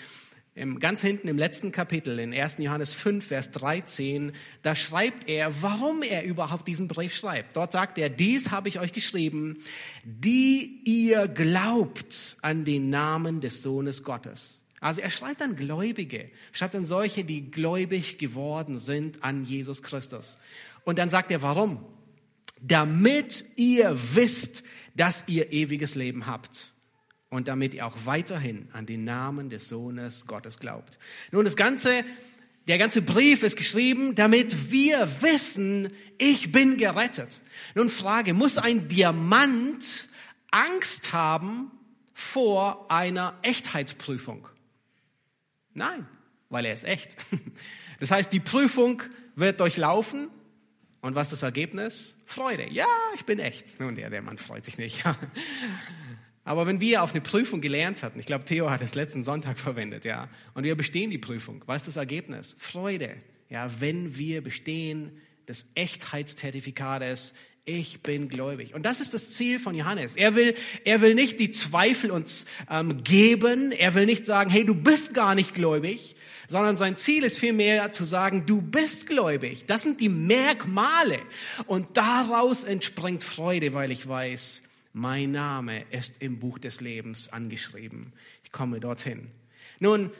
Im, 0.55 0.79
ganz 0.79 1.01
hinten 1.01 1.27
im 1.27 1.37
letzten 1.39 1.71
Kapitel, 1.71 2.19
in 2.19 2.31
1. 2.31 2.57
Johannes 2.59 2.93
5, 2.93 3.25
Vers 3.25 3.49
13, 3.51 4.33
da 4.61 4.75
schreibt 4.75 5.27
er, 5.27 5.63
warum 5.63 6.03
er 6.03 6.23
überhaupt 6.25 6.67
diesen 6.67 6.87
Brief 6.87 7.15
schreibt. 7.15 7.55
Dort 7.55 7.71
sagt 7.71 7.97
er, 7.97 8.09
dies 8.09 8.51
habe 8.51 8.69
ich 8.69 8.79
euch 8.79 8.93
geschrieben, 8.93 9.57
die 10.03 10.81
ihr 10.85 11.27
glaubt 11.27 12.37
an 12.43 12.65
den 12.65 12.91
Namen 12.91 13.41
des 13.41 13.63
Sohnes 13.63 14.03
Gottes. 14.03 14.63
Also 14.79 15.01
er 15.01 15.09
schreibt 15.09 15.41
an 15.41 15.55
Gläubige, 15.55 16.29
schreibt 16.51 16.75
an 16.75 16.85
solche, 16.85 17.23
die 17.23 17.49
gläubig 17.49 18.19
geworden 18.19 18.77
sind 18.77 19.23
an 19.23 19.43
Jesus 19.45 19.81
Christus. 19.81 20.37
Und 20.83 20.99
dann 20.99 21.09
sagt 21.09 21.31
er, 21.31 21.41
warum? 21.41 21.83
Damit 22.61 23.43
ihr 23.55 23.97
wisst, 24.13 24.63
dass 24.95 25.27
ihr 25.27 25.51
ewiges 25.51 25.95
Leben 25.95 26.27
habt 26.27 26.72
und 27.33 27.47
damit 27.47 27.73
ihr 27.73 27.87
auch 27.87 27.97
weiterhin 28.05 28.67
an 28.73 28.85
den 28.85 29.05
Namen 29.05 29.49
des 29.49 29.67
Sohnes 29.67 30.27
Gottes 30.27 30.59
glaubt. 30.59 30.99
Nun, 31.31 31.45
das 31.45 31.55
ganze, 31.55 32.05
der 32.67 32.77
ganze 32.77 33.01
Brief 33.01 33.41
ist 33.41 33.57
geschrieben, 33.57 34.13
damit 34.13 34.71
wir 34.71 35.09
wissen, 35.23 35.91
ich 36.19 36.51
bin 36.51 36.77
gerettet. 36.77 37.41
Nun 37.73 37.89
Frage, 37.89 38.35
muss 38.35 38.59
ein 38.59 38.87
Diamant 38.87 40.07
Angst 40.51 41.11
haben 41.11 41.71
vor 42.13 42.91
einer 42.91 43.39
Echtheitsprüfung? 43.41 44.47
Nein, 45.73 46.05
weil 46.49 46.65
er 46.65 46.73
ist 46.73 46.85
echt. 46.85 47.17
Das 47.99 48.11
heißt, 48.11 48.33
die 48.33 48.41
Prüfung 48.41 49.01
wird 49.35 49.61
durchlaufen 49.61 50.27
und 50.99 51.15
was 51.15 51.27
ist 51.27 51.41
das 51.41 51.43
Ergebnis? 51.43 52.17
Freude. 52.25 52.69
Ja, 52.69 52.87
ich 53.15 53.23
bin 53.23 53.39
echt. 53.39 53.79
Nun, 53.79 53.95
der, 53.95 54.09
der 54.09 54.21
Mann 54.21 54.37
freut 54.37 54.65
sich 54.65 54.77
nicht. 54.77 55.03
Aber 56.45 56.67
wenn 56.67 56.81
wir 56.81 57.03
auf 57.03 57.11
eine 57.11 57.21
Prüfung 57.21 57.61
gelernt 57.61 58.03
hatten, 58.03 58.19
ich 58.19 58.25
glaube, 58.25 58.45
Theo 58.45 58.69
hat 58.69 58.81
es 58.81 58.95
letzten 58.95 59.23
Sonntag 59.23 59.59
verwendet, 59.59 60.05
ja, 60.05 60.29
und 60.53 60.63
wir 60.63 60.75
bestehen 60.75 61.09
die 61.09 61.17
Prüfung, 61.17 61.63
was 61.65 61.83
ist 61.83 61.87
das 61.89 61.97
Ergebnis? 61.97 62.55
Freude. 62.57 63.15
Ja, 63.49 63.69
wenn 63.79 64.17
wir 64.17 64.41
bestehen 64.41 65.11
des 65.47 65.69
Echtheitszertifikates, 65.75 67.33
ich 67.65 68.01
bin 68.01 68.27
gläubig. 68.27 68.73
Und 68.73 68.85
das 68.85 68.99
ist 68.99 69.13
das 69.13 69.31
Ziel 69.31 69.57
von 69.57 69.73
Johannes. 69.73 70.17
Er 70.17 70.35
will, 70.35 70.53
er 70.83 70.99
will 70.99 71.15
nicht 71.15 71.39
die 71.39 71.49
Zweifel 71.51 72.11
uns 72.11 72.45
ähm, 72.69 73.03
geben. 73.03 73.71
Er 73.71 73.93
will 73.93 74.05
nicht 74.05 74.25
sagen, 74.25 74.49
hey, 74.49 74.65
du 74.65 74.75
bist 74.75 75.13
gar 75.13 75.33
nicht 75.33 75.53
gläubig, 75.53 76.17
sondern 76.49 76.75
sein 76.75 76.97
Ziel 76.97 77.23
ist 77.23 77.37
vielmehr 77.37 77.93
zu 77.93 78.03
sagen, 78.03 78.45
du 78.45 78.61
bist 78.61 79.07
gläubig. 79.07 79.65
Das 79.65 79.83
sind 79.83 80.01
die 80.01 80.09
Merkmale. 80.09 81.19
Und 81.65 81.95
daraus 81.95 82.65
entspringt 82.65 83.23
Freude, 83.23 83.73
weil 83.73 83.91
ich 83.91 84.07
weiß, 84.09 84.61
mein 84.93 85.31
Name 85.31 85.83
ist 85.91 86.21
im 86.21 86.39
Buch 86.39 86.59
des 86.59 86.79
Lebens 86.79 87.29
angeschrieben. 87.29 88.13
Ich 88.43 88.51
komme 88.51 88.79
dorthin. 88.79 89.31
Nun, 89.79 90.11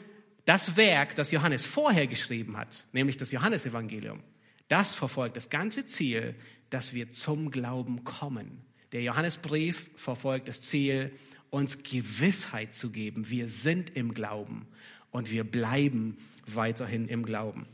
das 0.44 0.76
Werk, 0.76 1.14
das 1.14 1.30
Johannes 1.30 1.64
vorher 1.64 2.06
geschrieben 2.06 2.56
hat, 2.56 2.84
nämlich 2.92 3.16
das 3.16 3.32
Johannesevangelium, 3.32 4.20
das 4.68 4.94
verfolgt 4.94 5.36
das 5.36 5.48
ganze 5.48 5.86
Ziel, 5.86 6.34
dass 6.70 6.92
wir 6.92 7.12
zum 7.12 7.50
Glauben 7.50 8.04
kommen. 8.04 8.62
Der 8.92 9.02
Johannesbrief 9.02 9.90
verfolgt 9.96 10.48
das 10.48 10.60
Ziel, 10.60 11.12
uns 11.50 11.82
Gewissheit 11.82 12.74
zu 12.74 12.90
geben. 12.90 13.30
Wir 13.30 13.48
sind 13.48 13.96
im 13.96 14.12
Glauben 14.12 14.66
und 15.10 15.30
wir 15.30 15.44
bleiben 15.44 16.16
weiterhin 16.46 17.08
im 17.08 17.24
Glauben. 17.24 17.66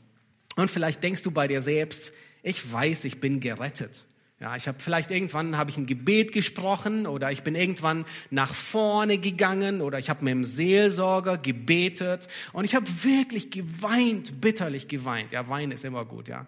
Und 0.56 0.70
vielleicht 0.70 1.02
denkst 1.02 1.22
du 1.22 1.30
bei 1.30 1.48
dir 1.48 1.62
selbst, 1.62 2.12
ich 2.42 2.70
weiß, 2.72 3.04
ich 3.04 3.20
bin 3.20 3.40
gerettet. 3.40 4.06
Ja, 4.40 4.56
ich 4.56 4.66
habe 4.66 4.80
vielleicht 4.80 5.10
irgendwann 5.10 5.58
habe 5.58 5.68
ich 5.68 5.76
ein 5.76 5.84
Gebet 5.84 6.32
gesprochen 6.32 7.06
oder 7.06 7.30
ich 7.30 7.42
bin 7.42 7.54
irgendwann 7.54 8.06
nach 8.30 8.54
vorne 8.54 9.18
gegangen 9.18 9.82
oder 9.82 9.98
ich 9.98 10.08
habe 10.08 10.24
mit 10.24 10.32
dem 10.32 10.44
Seelsorger 10.44 11.36
gebetet 11.36 12.26
und 12.54 12.64
ich 12.64 12.74
habe 12.74 12.86
wirklich 13.04 13.50
geweint, 13.50 14.40
bitterlich 14.40 14.88
geweint. 14.88 15.32
Ja, 15.32 15.50
Wein 15.50 15.72
ist 15.72 15.84
immer 15.84 16.06
gut, 16.06 16.26
ja. 16.26 16.46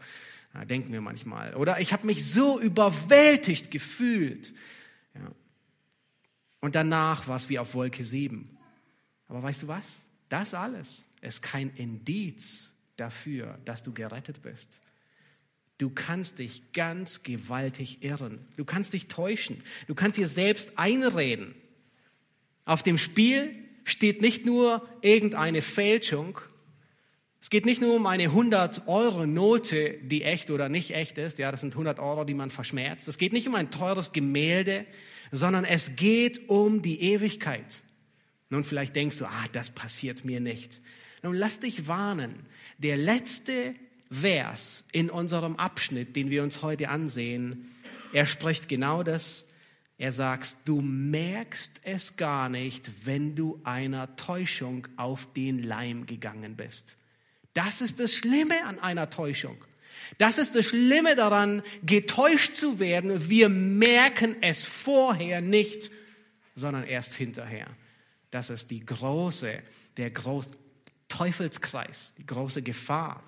ja 0.54 0.64
denken 0.64 0.90
wir 0.90 1.02
manchmal. 1.02 1.54
Oder 1.54 1.80
ich 1.80 1.92
habe 1.92 2.06
mich 2.06 2.24
so 2.24 2.58
überwältigt 2.58 3.70
gefühlt. 3.70 4.54
Ja. 5.14 5.30
Und 6.60 6.74
danach 6.74 7.28
war 7.28 7.36
es 7.36 7.50
wie 7.50 7.58
auf 7.58 7.74
Wolke 7.74 8.04
7. 8.04 8.56
Aber 9.28 9.42
weißt 9.42 9.64
du 9.64 9.68
was? 9.68 10.00
Das 10.30 10.54
alles 10.54 11.06
ist 11.20 11.42
kein 11.42 11.68
Indiz 11.76 12.72
dafür, 12.96 13.58
dass 13.66 13.82
du 13.82 13.92
gerettet 13.92 14.40
bist. 14.40 14.80
Du 15.82 15.90
kannst 15.90 16.38
dich 16.38 16.72
ganz 16.72 17.24
gewaltig 17.24 18.04
irren. 18.04 18.38
Du 18.56 18.64
kannst 18.64 18.92
dich 18.92 19.08
täuschen. 19.08 19.56
Du 19.88 19.96
kannst 19.96 20.16
dir 20.16 20.28
selbst 20.28 20.78
einreden. 20.78 21.56
Auf 22.64 22.84
dem 22.84 22.98
Spiel 22.98 23.52
steht 23.82 24.22
nicht 24.22 24.46
nur 24.46 24.88
irgendeine 25.00 25.60
Fälschung. 25.60 26.40
Es 27.40 27.50
geht 27.50 27.66
nicht 27.66 27.80
nur 27.80 27.96
um 27.96 28.06
eine 28.06 28.28
100-Euro-Note, 28.28 29.98
die 30.04 30.22
echt 30.22 30.52
oder 30.52 30.68
nicht 30.68 30.92
echt 30.92 31.18
ist. 31.18 31.40
Ja, 31.40 31.50
das 31.50 31.62
sind 31.62 31.74
100 31.74 31.98
Euro, 31.98 32.22
die 32.22 32.34
man 32.34 32.50
verschmerzt. 32.50 33.08
Es 33.08 33.18
geht 33.18 33.32
nicht 33.32 33.48
um 33.48 33.56
ein 33.56 33.72
teures 33.72 34.12
Gemälde, 34.12 34.86
sondern 35.32 35.64
es 35.64 35.96
geht 35.96 36.48
um 36.48 36.82
die 36.82 37.00
Ewigkeit. 37.00 37.82
Nun, 38.50 38.62
vielleicht 38.62 38.94
denkst 38.94 39.18
du, 39.18 39.24
ah, 39.24 39.46
das 39.50 39.70
passiert 39.70 40.24
mir 40.24 40.38
nicht. 40.38 40.80
Nun, 41.24 41.34
lass 41.34 41.58
dich 41.58 41.88
warnen. 41.88 42.46
Der 42.78 42.96
letzte 42.96 43.74
Vers 44.12 44.86
in 44.92 45.10
unserem 45.10 45.56
Abschnitt, 45.56 46.14
den 46.16 46.30
wir 46.30 46.42
uns 46.42 46.62
heute 46.62 46.88
ansehen, 46.88 47.66
er 48.12 48.26
spricht 48.26 48.68
genau 48.68 49.02
das. 49.02 49.46
Er 49.96 50.12
sagt, 50.12 50.56
du 50.64 50.80
merkst 50.80 51.80
es 51.84 52.16
gar 52.16 52.48
nicht, 52.48 53.06
wenn 53.06 53.36
du 53.36 53.60
einer 53.64 54.16
Täuschung 54.16 54.88
auf 54.96 55.32
den 55.32 55.62
Leim 55.62 56.06
gegangen 56.06 56.56
bist. 56.56 56.96
Das 57.54 57.80
ist 57.80 58.00
das 58.00 58.12
Schlimme 58.12 58.64
an 58.64 58.78
einer 58.78 59.10
Täuschung. 59.10 59.56
Das 60.18 60.38
ist 60.38 60.54
das 60.54 60.66
Schlimme 60.66 61.16
daran, 61.16 61.62
getäuscht 61.84 62.56
zu 62.56 62.80
werden. 62.80 63.28
Wir 63.28 63.48
merken 63.48 64.36
es 64.40 64.64
vorher 64.64 65.40
nicht, 65.40 65.90
sondern 66.54 66.84
erst 66.84 67.14
hinterher. 67.14 67.68
Das 68.30 68.50
ist 68.50 68.70
die 68.70 68.80
große, 68.80 69.62
der 69.96 70.10
große 70.10 70.52
Teufelskreis, 71.08 72.14
die 72.18 72.26
große 72.26 72.62
Gefahr. 72.62 73.22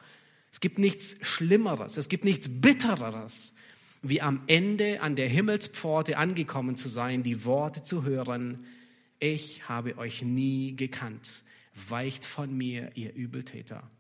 Es 0.55 0.61
gibt 0.61 0.79
nichts 0.79 1.17
Schlimmeres, 1.21 1.97
es 1.97 2.09
gibt 2.09 2.25
nichts 2.25 2.49
Bittereres, 2.49 3.55
wie 4.03 4.23
am 4.23 4.43
Ende 4.47 5.03
an 5.03 5.17
der 5.17 5.29
Himmelspforte 5.29 6.17
angekommen 6.17 6.77
zu 6.77 6.89
sein, 6.89 7.25
die 7.25 7.45
Worte 7.45 7.83
zu 7.83 8.05
hören, 8.05 8.65
ich 9.19 9.69
habe 9.69 9.99
euch 9.99 10.23
nie 10.23 10.77
gekannt, 10.77 11.43
weicht 11.89 12.25
von 12.25 12.57
mir, 12.57 12.93
ihr 12.95 13.13
Übeltäter. 13.17 13.91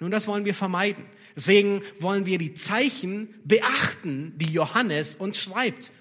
Nun, 0.00 0.10
das 0.10 0.26
wollen 0.26 0.44
wir 0.44 0.54
vermeiden. 0.54 1.04
Deswegen 1.36 1.80
wollen 2.00 2.26
wir 2.26 2.38
die 2.38 2.54
Zeichen 2.54 3.28
beachten, 3.44 4.32
die 4.36 4.50
Johannes 4.50 5.14
uns 5.14 5.38
schreibt. 5.38 5.92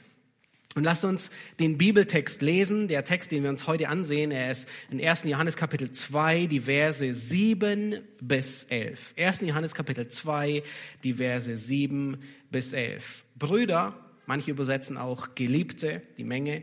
Und 0.76 0.84
lasst 0.84 1.04
uns 1.04 1.32
den 1.60 1.80
Bibeltext 1.80 2.44
lesen. 2.44 2.88
Der 2.88 3.04
Text, 3.04 3.32
den 3.32 3.42
wir 3.42 3.50
uns 3.50 3.66
heute 3.66 3.90
ansehen, 3.90 4.30
er 4.30 4.52
ist 4.52 4.70
in 4.92 5.04
1. 5.04 5.24
Johannes 5.24 5.56
Kapitel 5.56 5.92
2, 5.92 6.46
die 6.46 6.60
Verse 6.60 7.12
7 7.12 7.98
bis 8.22 8.66
11. 8.66 9.16
1. 9.18 9.42
Johannes 9.42 9.74
Kapitel 9.74 10.08
2, 10.08 10.62
die 11.04 11.14
Verse 11.14 11.58
7 11.58 12.18
bis 12.52 12.74
11. 12.74 13.26
Brüder, 13.36 13.98
manche 14.28 14.52
übersetzen 14.52 14.98
auch 14.98 15.34
Geliebte, 15.34 16.04
die 16.20 16.24
Menge. 16.24 16.62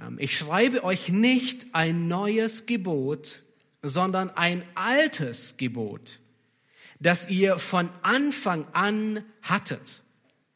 Ähm, 0.00 0.16
ich 0.18 0.36
schreibe 0.36 0.82
euch 0.82 1.08
nicht 1.08 1.66
ein 1.74 2.08
neues 2.08 2.66
Gebot, 2.66 3.42
sondern 3.82 4.30
ein 4.30 4.64
altes 4.74 5.56
Gebot, 5.58 6.18
das 6.98 7.28
ihr 7.28 7.58
von 7.58 7.88
Anfang 8.02 8.66
an 8.72 9.24
hattet. 9.42 10.01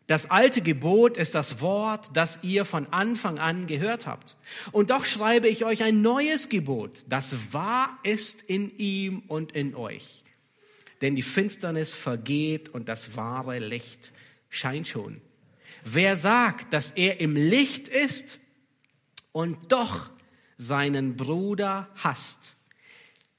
Das 0.07 0.31
alte 0.31 0.61
Gebot 0.63 1.17
ist 1.17 1.35
das 1.35 1.61
Wort, 1.61 2.11
das 2.15 2.39
ihr 2.43 2.65
von 2.65 2.87
Anfang 2.93 3.39
an 3.39 3.67
gehört 3.67 4.07
habt. 4.07 4.37
Und 4.71 4.91
doch 4.91 5.05
schreibe 5.05 5.49
ich 5.49 5.65
euch 5.65 5.83
ein 5.83 6.01
neues 6.01 6.49
Gebot, 6.49 7.05
das 7.09 7.53
wahr 7.53 7.99
ist 8.05 8.43
in 8.43 8.77
ihm 8.79 9.25
und 9.27 9.53
in 9.53 9.75
euch. 9.75 10.25
Denn 11.01 11.17
die 11.17 11.23
Finsternis 11.23 11.95
vergeht 11.95 12.69
und 12.69 12.89
das 12.89 13.17
wahre 13.17 13.59
Licht 13.59 14.13
scheint 14.49 14.87
schon. 14.87 15.21
Wer 15.85 16.17
sagt, 16.17 16.73
dass 16.73 16.93
er 16.93 17.21
im 17.21 17.37
Licht 17.37 17.89
ist 17.89 18.39
und 19.33 19.73
doch 19.73 20.11
seinen 20.57 21.17
Bruder 21.17 21.89
hasst, 21.97 22.57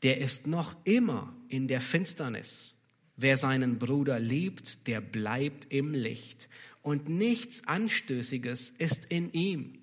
der 0.03 0.19
ist 0.19 0.47
noch 0.47 0.75
immer 0.83 1.33
in 1.47 1.67
der 1.67 1.81
Finsternis. 1.81 2.76
Wer 3.17 3.35
seinen 3.35 3.79
Bruder 3.79 4.19
liebt, 4.19 4.87
der 4.87 5.01
bleibt 5.01 5.73
im 5.73 5.93
Licht 5.93 6.49
und 6.83 7.09
nichts 7.09 7.67
Anstößiges 7.67 8.75
ist 8.77 9.05
in 9.05 9.33
ihm. 9.33 9.79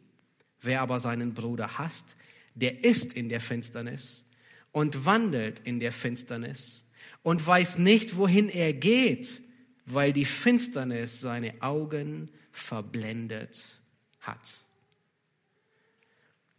Wer 0.62 0.80
aber 0.80 1.00
seinen 1.00 1.34
Bruder 1.34 1.76
hasst, 1.76 2.16
der 2.54 2.84
ist 2.84 3.12
in 3.12 3.28
der 3.28 3.40
Finsternis 3.40 4.24
und 4.70 5.04
wandelt 5.04 5.60
in 5.64 5.80
der 5.80 5.90
Finsternis 5.90 6.86
und 7.22 7.44
weiß 7.44 7.78
nicht, 7.78 8.16
wohin 8.16 8.48
er 8.48 8.72
geht, 8.72 9.42
weil 9.84 10.12
die 10.12 10.24
Finsternis 10.24 11.20
seine 11.20 11.60
Augen 11.60 12.30
verblendet 12.52 13.80
hat. 14.20 14.64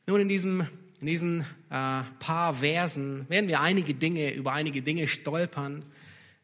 Nun, 0.08 0.22
in, 0.22 0.29
diesem, 0.29 0.67
in 1.00 1.08
diesen 1.08 1.41
äh, 1.41 2.03
paar 2.20 2.53
Versen 2.53 3.27
werden 3.29 3.48
wir 3.48 3.62
einige 3.62 3.96
Dinge, 3.96 4.34
über 4.34 4.51
einige 4.51 4.82
Dinge 4.82 5.08
stolpern, 5.08 5.84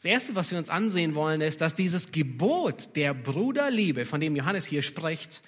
das 0.02 0.10
Erste, 0.10 0.36
was 0.36 0.50
wir 0.50 0.58
uns 0.58 0.72
ansehen 0.72 1.14
wollen, 1.14 1.42
ist, 1.42 1.62
dass 1.62 1.76
dieses 1.76 2.12
Gebot 2.12 2.96
der 2.96 3.14
Bruderliebe, 3.14 4.06
von 4.06 4.20
dem 4.20 4.36
Johannes 4.36 4.66
hier 4.66 4.82
spricht, 4.82 5.44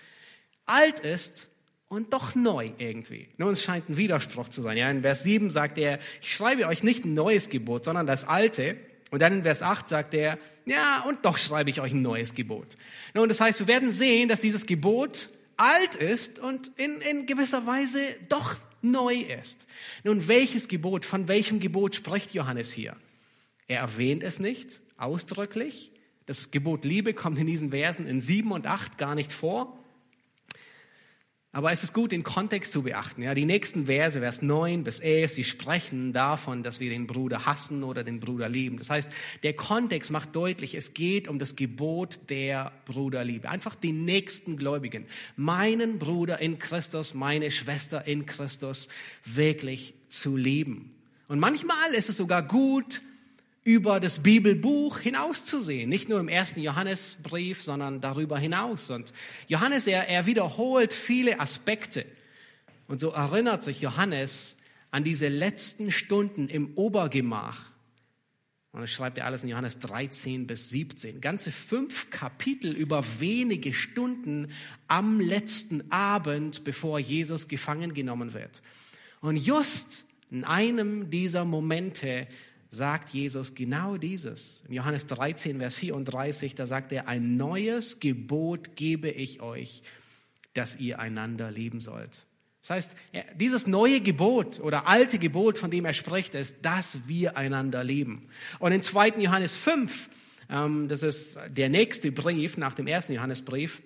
alt 0.68 1.00
ist 1.00 1.48
und 1.88 2.14
doch 2.14 2.36
neu 2.36 2.70
irgendwie. 2.78 3.30
Nun, 3.38 3.54
es 3.54 3.64
scheint 3.64 3.90
ein 3.90 3.98
Widerspruch 3.98 4.50
zu 4.50 4.62
sein. 4.62 4.78
Ja, 4.78 4.92
in 4.92 5.02
Vers 5.02 5.24
7 5.24 5.50
sagt 5.50 5.80
er, 5.80 5.98
ich 6.22 6.36
schreibe 6.36 6.68
euch 6.68 6.84
nicht 6.84 7.04
ein 7.04 7.16
neues 7.16 7.50
Gebot, 7.50 7.86
sondern 7.86 8.06
das 8.06 8.28
alte. 8.28 8.78
Und 9.10 9.24
dann 9.24 9.34
in 9.34 9.42
Vers 9.42 9.64
8 9.64 9.90
sagt 9.90 10.14
er, 10.14 10.38
ja, 10.68 11.04
und 11.08 11.26
doch 11.26 11.40
schreibe 11.40 11.72
ich 11.72 11.82
euch 11.82 11.94
ein 11.94 12.04
neues 12.04 12.36
Gebot. 12.36 12.78
Nun, 13.16 13.30
das 13.30 13.42
heißt, 13.42 13.60
wir 13.60 13.68
werden 13.68 13.92
sehen, 13.92 14.30
dass 14.30 14.40
dieses 14.40 14.68
Gebot 14.68 15.30
alt 15.58 15.96
ist 15.96 16.38
und 16.38 16.70
in, 16.78 17.02
in 17.02 17.26
gewisser 17.26 17.66
Weise 17.66 18.02
doch 18.30 18.56
neu 18.84 19.16
ist. 19.16 19.66
Nun, 20.04 20.28
welches 20.28 20.68
Gebot, 20.68 21.06
von 21.06 21.28
welchem 21.28 21.60
Gebot 21.60 21.96
spricht 21.96 22.36
Johannes 22.36 22.72
hier? 22.72 22.96
Er 23.68 23.80
erwähnt 23.80 24.24
es 24.24 24.40
nicht 24.40 24.82
ausdrücklich. 24.98 25.92
Das 26.26 26.52
Gebot 26.52 26.86
Liebe 26.86 27.14
kommt 27.14 27.38
in 27.40 27.48
diesen 27.48 27.72
Versen 27.72 28.08
in 28.08 28.22
7 28.22 28.52
und 28.52 28.68
8 28.68 28.98
gar 28.98 29.16
nicht 29.16 29.34
vor. 29.34 29.78
Aber 31.56 31.72
es 31.72 31.84
ist 31.84 31.94
gut, 31.94 32.12
den 32.12 32.24
Kontext 32.24 32.74
zu 32.74 32.82
beachten. 32.82 33.22
Ja, 33.22 33.36
die 33.36 33.46
nächsten 33.46 33.86
Verse, 33.86 34.20
Vers 34.20 34.42
9 34.42 34.84
bis 34.84 35.00
11, 35.00 35.34
sie 35.34 35.44
sprechen 35.44 36.12
davon, 36.12 36.64
dass 36.64 36.80
wir 36.80 36.90
den 36.90 37.06
Bruder 37.06 37.46
hassen 37.46 37.84
oder 37.84 38.04
den 38.04 38.20
Bruder 38.20 38.50
lieben. 38.50 38.78
Das 38.78 38.90
heißt, 38.90 39.12
der 39.44 39.54
Kontext 39.54 40.10
macht 40.10 40.36
deutlich, 40.36 40.74
es 40.74 40.96
geht 40.96 41.28
um 41.28 41.38
das 41.38 41.56
Gebot 41.56 42.22
der 42.30 42.72
Bruderliebe. 42.86 43.50
Einfach 43.50 43.76
die 43.76 43.92
nächsten 43.92 44.58
Gläubigen, 44.58 45.06
meinen 45.36 46.00
Bruder 46.00 46.40
in 46.40 46.58
Christus, 46.58 47.14
meine 47.14 47.52
Schwester 47.52 48.08
in 48.08 48.26
Christus 48.26 48.88
wirklich 49.24 49.94
zu 50.10 50.36
lieben. 50.36 50.96
Und 51.28 51.38
manchmal 51.38 51.94
ist 51.94 52.10
es 52.10 52.18
sogar 52.18 52.42
gut, 52.42 53.00
über 53.64 54.00
das 54.00 54.20
Bibelbuch 54.20 55.00
hinauszusehen. 55.00 55.90
Nicht 55.90 56.10
nur 56.10 56.20
im 56.20 56.28
ersten 56.28 56.62
Johannesbrief, 56.62 57.62
sondern 57.62 58.02
darüber 58.02 58.38
hinaus. 58.38 58.90
Und 58.90 59.14
Johannes, 59.48 59.88
er, 59.88 60.10
er 60.10 60.26
wiederholt 60.26 60.92
viele 60.92 61.40
Aspekte. 61.40 62.06
Und 62.88 63.00
so 63.00 63.12
erinnert 63.12 63.64
sich 63.64 63.82
Johannes 63.82 64.58
an 64.92 65.04
diese 65.04 65.30
letzten 65.30 65.92
Stunden 65.92 66.50
im 66.50 66.74
Obergemach. 66.76 67.72
Und 68.74 68.82
das 68.82 68.92
schreibt 68.92 69.20
er 69.20 69.26
alles 69.26 69.44
in 69.44 69.50
Johannes 69.50 69.80
13 69.80 70.48
bis 70.48 70.70
17. 70.72 71.22
Ganze 71.22 71.52
fünf 71.52 72.10
Kapitel 72.10 72.76
über 72.76 73.04
wenige 73.20 73.72
Stunden 73.72 74.52
am 74.88 75.20
letzten 75.20 75.92
Abend, 75.92 76.64
bevor 76.64 77.00
Jesus 77.00 77.48
gefangen 77.48 77.94
genommen 77.94 78.34
wird. 78.34 78.62
Und 79.22 79.38
just 79.38 80.06
in 80.32 80.44
einem 80.44 81.12
dieser 81.12 81.46
Momente 81.46 82.28
sagt 82.74 83.10
Jesus 83.10 83.56
genau 83.56 83.98
dieses. 83.98 84.64
In 84.68 84.74
Johannes 84.74 85.08
13, 85.08 85.60
Vers 85.60 85.76
34, 85.76 86.56
da 86.56 86.66
sagt 86.66 86.92
er, 86.92 87.08
ein 87.08 87.38
neues 87.38 88.00
Gebot 88.00 88.76
gebe 88.76 89.10
ich 89.10 89.42
euch, 89.42 89.84
dass 90.54 90.80
ihr 90.80 91.00
einander 91.00 91.52
lieben 91.52 91.82
sollt. 91.82 92.26
Das 92.62 92.70
heißt, 92.70 92.96
dieses 93.36 93.68
neue 93.68 94.00
Gebot 94.02 94.60
oder 94.60 94.88
alte 94.88 95.20
Gebot, 95.20 95.58
von 95.58 95.70
dem 95.70 95.86
er 95.86 95.94
spricht, 95.94 96.34
ist, 96.34 96.64
dass 96.64 97.08
wir 97.08 97.36
einander 97.38 97.84
lieben. 97.84 98.30
Und 98.60 98.72
in 98.72 98.82
2. 98.82 99.22
Johannes 99.22 99.56
5, 99.56 100.10
Ähm, 100.50 100.88
das 100.88 101.04
ist 101.04 101.38
der 101.50 101.70
nächste 101.70 102.12
Brief 102.12 102.58
nach 102.58 102.74
dem 102.74 102.88
ersten 102.88 103.14
Johannesbrief. 103.14 103.82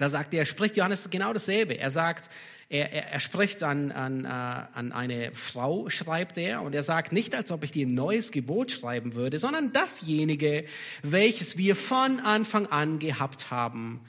Da 0.00 0.08
sagt 0.08 0.32
er, 0.32 0.46
spricht 0.46 0.78
Johannes 0.78 1.10
genau 1.10 1.34
dasselbe. 1.34 1.78
Er 1.78 1.90
sagt, 1.90 2.30
er, 2.70 2.90
er, 2.90 3.08
er 3.08 3.20
spricht 3.20 3.62
an, 3.62 3.92
an, 3.92 4.24
äh, 4.24 4.28
an 4.28 4.92
eine 4.92 5.34
Frau, 5.34 5.90
schreibt 5.90 6.38
er, 6.38 6.62
und 6.62 6.74
er 6.74 6.82
sagt 6.82 7.12
nicht, 7.12 7.34
als 7.34 7.50
ob 7.50 7.64
ich 7.64 7.72
dir 7.72 7.86
ein 7.86 7.92
neues 7.92 8.32
Gebot 8.32 8.70
schreiben 8.70 9.14
würde, 9.14 9.38
sondern 9.38 9.74
dasjenige, 9.74 10.64
welches 11.02 11.58
wir 11.58 11.76
von 11.76 12.18
Anfang 12.20 12.66
an 12.68 12.98
gehabt 12.98 13.50
haben, 13.50 14.00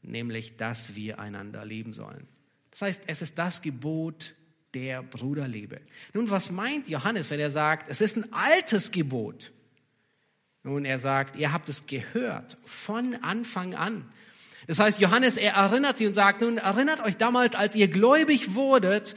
nämlich, 0.00 0.56
dass 0.56 0.94
wir 0.94 1.18
einander 1.18 1.66
lieben 1.66 1.92
sollen. 1.92 2.26
Das 2.70 2.80
heißt, 2.80 3.02
es 3.06 3.20
ist 3.20 3.36
das 3.36 3.60
Gebot 3.60 4.36
der 4.72 5.02
Bruderliebe. 5.02 5.82
Nun, 6.14 6.30
was 6.30 6.50
meint 6.52 6.88
Johannes, 6.88 7.28
wenn 7.28 7.38
er 7.38 7.50
sagt, 7.50 7.90
es 7.90 8.00
ist 8.00 8.16
ein 8.16 8.32
altes 8.32 8.92
Gebot? 8.92 9.52
Nun, 10.62 10.86
er 10.86 10.98
sagt, 10.98 11.36
ihr 11.36 11.52
habt 11.52 11.68
es 11.68 11.86
gehört 11.86 12.56
von 12.64 13.18
Anfang 13.20 13.74
an. 13.74 14.10
Das 14.66 14.78
heißt, 14.78 15.00
Johannes, 15.00 15.36
er 15.36 15.52
erinnert 15.52 15.98
sie 15.98 16.06
und 16.06 16.14
sagt, 16.14 16.40
nun 16.40 16.58
erinnert 16.58 17.04
euch 17.04 17.16
damals, 17.16 17.54
als 17.54 17.74
ihr 17.74 17.88
gläubig 17.88 18.54
wurdet, 18.54 19.14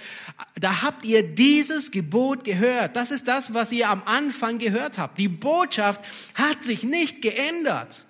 da 0.59 0.81
habt 0.81 1.05
ihr 1.05 1.23
dieses 1.23 1.91
Gebot 1.91 2.43
gehört. 2.43 2.95
Das 2.95 3.11
ist 3.11 3.27
das, 3.27 3.53
was 3.53 3.71
ihr 3.71 3.89
am 3.89 4.03
Anfang 4.05 4.57
gehört 4.57 4.97
habt. 4.97 5.17
Die 5.17 5.29
Botschaft 5.29 6.01
hat 6.35 6.63
sich 6.63 6.83
nicht 6.83 7.21
geändert. 7.21 8.05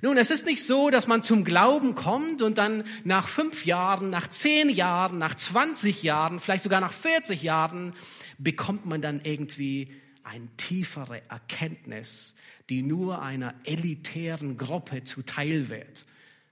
Nun, 0.00 0.16
es 0.16 0.30
ist 0.30 0.46
nicht 0.46 0.64
so, 0.64 0.90
dass 0.90 1.08
man 1.08 1.24
zum 1.24 1.44
Glauben 1.44 1.96
kommt 1.96 2.40
und 2.40 2.56
dann 2.56 2.84
nach 3.02 3.26
fünf 3.26 3.64
Jahren, 3.66 4.10
nach 4.10 4.28
zehn 4.28 4.70
Jahren, 4.70 5.18
nach 5.18 5.34
20 5.34 6.04
Jahren, 6.04 6.38
vielleicht 6.38 6.62
sogar 6.62 6.80
nach 6.80 6.92
40 6.92 7.42
Jahren, 7.42 7.94
bekommt 8.38 8.86
man 8.86 9.02
dann 9.02 9.20
irgendwie 9.24 9.92
eine 10.22 10.46
tiefere 10.56 11.22
Erkenntnis, 11.28 12.36
die 12.70 12.82
nur 12.82 13.22
einer 13.22 13.54
elitären 13.64 14.56
Gruppe 14.56 15.02
zuteil 15.02 15.68
wird. 15.68 16.06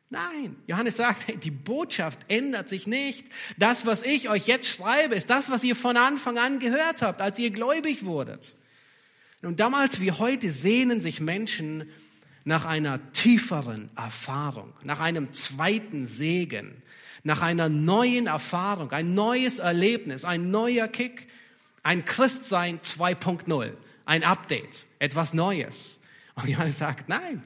Nein, 0.08 0.54
Johannes 0.68 0.96
sagt, 0.96 1.44
die 1.44 1.50
Botschaft 1.50 2.20
ändert 2.28 2.68
sich 2.68 2.86
nicht. 2.86 3.26
Das, 3.58 3.86
was 3.86 4.02
ich 4.02 4.28
euch 4.28 4.46
jetzt 4.46 4.68
schreibe, 4.68 5.16
ist 5.16 5.30
das, 5.30 5.50
was 5.50 5.64
ihr 5.64 5.75
von 5.75 5.96
Anfang 5.96 6.38
an 6.38 6.60
gehört 6.60 7.02
habt, 7.02 7.20
als 7.20 7.38
ihr 7.38 7.50
gläubig 7.50 8.04
wurdet. 8.04 8.56
Und 9.42 9.58
damals 9.58 10.00
wie 10.00 10.12
heute 10.12 10.50
sehnen 10.50 11.00
sich 11.00 11.20
Menschen 11.20 11.90
nach 12.44 12.64
einer 12.64 13.12
tieferen 13.12 13.90
Erfahrung, 13.96 14.72
nach 14.84 15.00
einem 15.00 15.32
zweiten 15.32 16.06
Segen, 16.06 16.82
nach 17.25 17.42
einer 17.42 17.68
neuen 17.68 18.28
Erfahrung, 18.28 18.92
ein 18.92 19.14
neues 19.14 19.58
Erlebnis, 19.58 20.25
ein 20.25 20.52
neuer 20.52 20.86
Kick, 20.86 21.26
ein 21.82 22.04
Christsein 22.04 22.78
2.0, 22.80 23.72
ein 24.04 24.22
Update, 24.22 24.86
etwas 25.00 25.34
Neues. 25.34 26.00
Und 26.36 26.48
Johannes 26.50 26.78
sagt, 26.78 27.08
nein, 27.08 27.42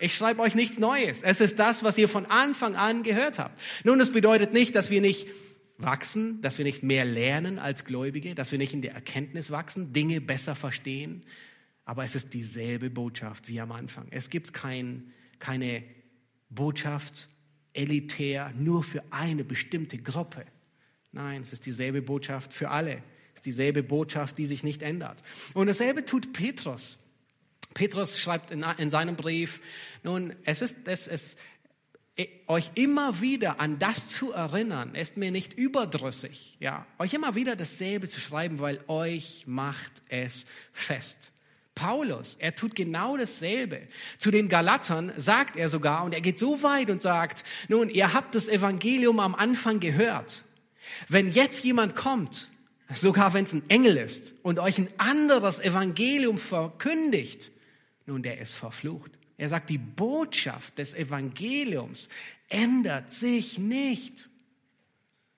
ich 0.00 0.14
schreibe 0.14 0.40
euch 0.40 0.54
nichts 0.54 0.78
Neues. 0.78 1.22
Es 1.22 1.40
ist 1.40 1.58
das, 1.58 1.84
was 1.84 1.98
ihr 1.98 2.08
von 2.08 2.24
Anfang 2.26 2.74
an 2.74 3.02
gehört 3.02 3.38
habt. 3.38 3.60
Nun, 3.84 3.98
das 3.98 4.12
bedeutet 4.12 4.54
nicht, 4.54 4.74
dass 4.74 4.90
wir 4.90 5.02
nicht 5.02 5.28
wachsen, 5.76 6.40
dass 6.40 6.56
wir 6.56 6.64
nicht 6.64 6.82
mehr 6.82 7.04
lernen 7.04 7.58
als 7.58 7.84
Gläubige, 7.84 8.34
dass 8.34 8.50
wir 8.50 8.58
nicht 8.58 8.72
in 8.72 8.80
der 8.80 8.94
Erkenntnis 8.94 9.50
wachsen, 9.50 9.92
Dinge 9.92 10.22
besser 10.22 10.54
verstehen. 10.54 11.24
Aber 11.84 12.02
es 12.02 12.14
ist 12.14 12.32
dieselbe 12.32 12.88
Botschaft 12.88 13.48
wie 13.48 13.60
am 13.60 13.72
Anfang. 13.72 14.06
Es 14.10 14.30
gibt 14.30 14.54
kein, 14.54 15.12
keine 15.38 15.84
Botschaft 16.48 17.28
elitär 17.74 18.52
nur 18.56 18.82
für 18.82 19.02
eine 19.10 19.44
bestimmte 19.44 19.98
Gruppe. 19.98 20.46
Nein, 21.12 21.42
es 21.42 21.52
ist 21.52 21.66
dieselbe 21.66 22.00
Botschaft 22.00 22.54
für 22.54 22.70
alle. 22.70 23.02
Es 23.34 23.40
ist 23.40 23.46
dieselbe 23.46 23.82
Botschaft, 23.82 24.38
die 24.38 24.46
sich 24.46 24.62
nicht 24.62 24.80
ändert. 24.80 25.22
Und 25.52 25.66
dasselbe 25.66 26.06
tut 26.06 26.32
Petrus. 26.32 26.98
Petrus 27.74 28.18
schreibt 28.18 28.50
in, 28.50 28.64
in 28.78 28.90
seinem 28.90 29.16
Brief, 29.16 29.60
nun, 30.02 30.32
es 30.44 30.62
ist, 30.62 30.86
es, 30.86 31.08
es, 31.08 31.36
euch 32.46 32.70
immer 32.74 33.20
wieder 33.20 33.58
an 33.58 33.78
das 33.78 34.08
zu 34.08 34.32
erinnern, 34.32 34.94
ist 34.94 35.16
mir 35.16 35.30
nicht 35.30 35.54
überdrüssig, 35.54 36.56
ja, 36.60 36.86
euch 36.98 37.12
immer 37.12 37.34
wieder 37.34 37.56
dasselbe 37.56 38.08
zu 38.08 38.20
schreiben, 38.20 38.60
weil 38.60 38.80
euch 38.86 39.44
macht 39.46 40.02
es 40.08 40.46
fest. 40.72 41.32
Paulus, 41.74 42.36
er 42.38 42.54
tut 42.54 42.76
genau 42.76 43.16
dasselbe. 43.16 43.82
Zu 44.18 44.30
den 44.30 44.48
Galatern 44.48 45.12
sagt 45.16 45.56
er 45.56 45.68
sogar, 45.68 46.04
und 46.04 46.14
er 46.14 46.20
geht 46.20 46.38
so 46.38 46.62
weit 46.62 46.88
und 46.88 47.02
sagt, 47.02 47.42
nun, 47.66 47.90
ihr 47.90 48.14
habt 48.14 48.36
das 48.36 48.46
Evangelium 48.46 49.18
am 49.18 49.34
Anfang 49.34 49.80
gehört. 49.80 50.44
Wenn 51.08 51.32
jetzt 51.32 51.64
jemand 51.64 51.96
kommt, 51.96 52.46
sogar 52.94 53.34
wenn 53.34 53.44
es 53.44 53.52
ein 53.52 53.68
Engel 53.68 53.96
ist, 53.96 54.36
und 54.44 54.60
euch 54.60 54.78
ein 54.78 54.88
anderes 54.98 55.58
Evangelium 55.58 56.38
verkündigt, 56.38 57.50
nun, 58.06 58.22
der 58.22 58.40
ist 58.40 58.54
verflucht. 58.54 59.12
Er 59.36 59.48
sagt, 59.48 59.70
die 59.70 59.78
Botschaft 59.78 60.78
des 60.78 60.94
Evangeliums 60.94 62.08
ändert 62.48 63.10
sich 63.10 63.58
nicht. 63.58 64.28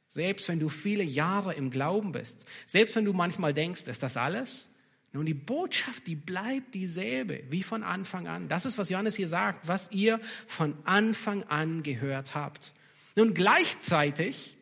Selbst 0.08 0.48
wenn 0.48 0.60
du 0.60 0.68
viele 0.68 1.04
Jahre 1.04 1.54
im 1.54 1.70
Glauben 1.70 2.12
bist, 2.12 2.46
selbst 2.66 2.96
wenn 2.96 3.04
du 3.04 3.12
manchmal 3.12 3.54
denkst, 3.54 3.86
ist 3.86 4.02
das 4.02 4.16
alles? 4.16 4.70
Nun, 5.12 5.24
die 5.24 5.34
Botschaft, 5.34 6.06
die 6.06 6.16
bleibt 6.16 6.74
dieselbe 6.74 7.44
wie 7.48 7.62
von 7.62 7.82
Anfang 7.82 8.26
an. 8.26 8.48
Das 8.48 8.66
ist, 8.66 8.76
was 8.76 8.90
Johannes 8.90 9.16
hier 9.16 9.28
sagt, 9.28 9.66
was 9.66 9.90
ihr 9.92 10.20
von 10.46 10.76
Anfang 10.84 11.42
an 11.44 11.82
gehört 11.82 12.34
habt. 12.34 12.72
Nun, 13.14 13.32
gleichzeitig 13.32 14.56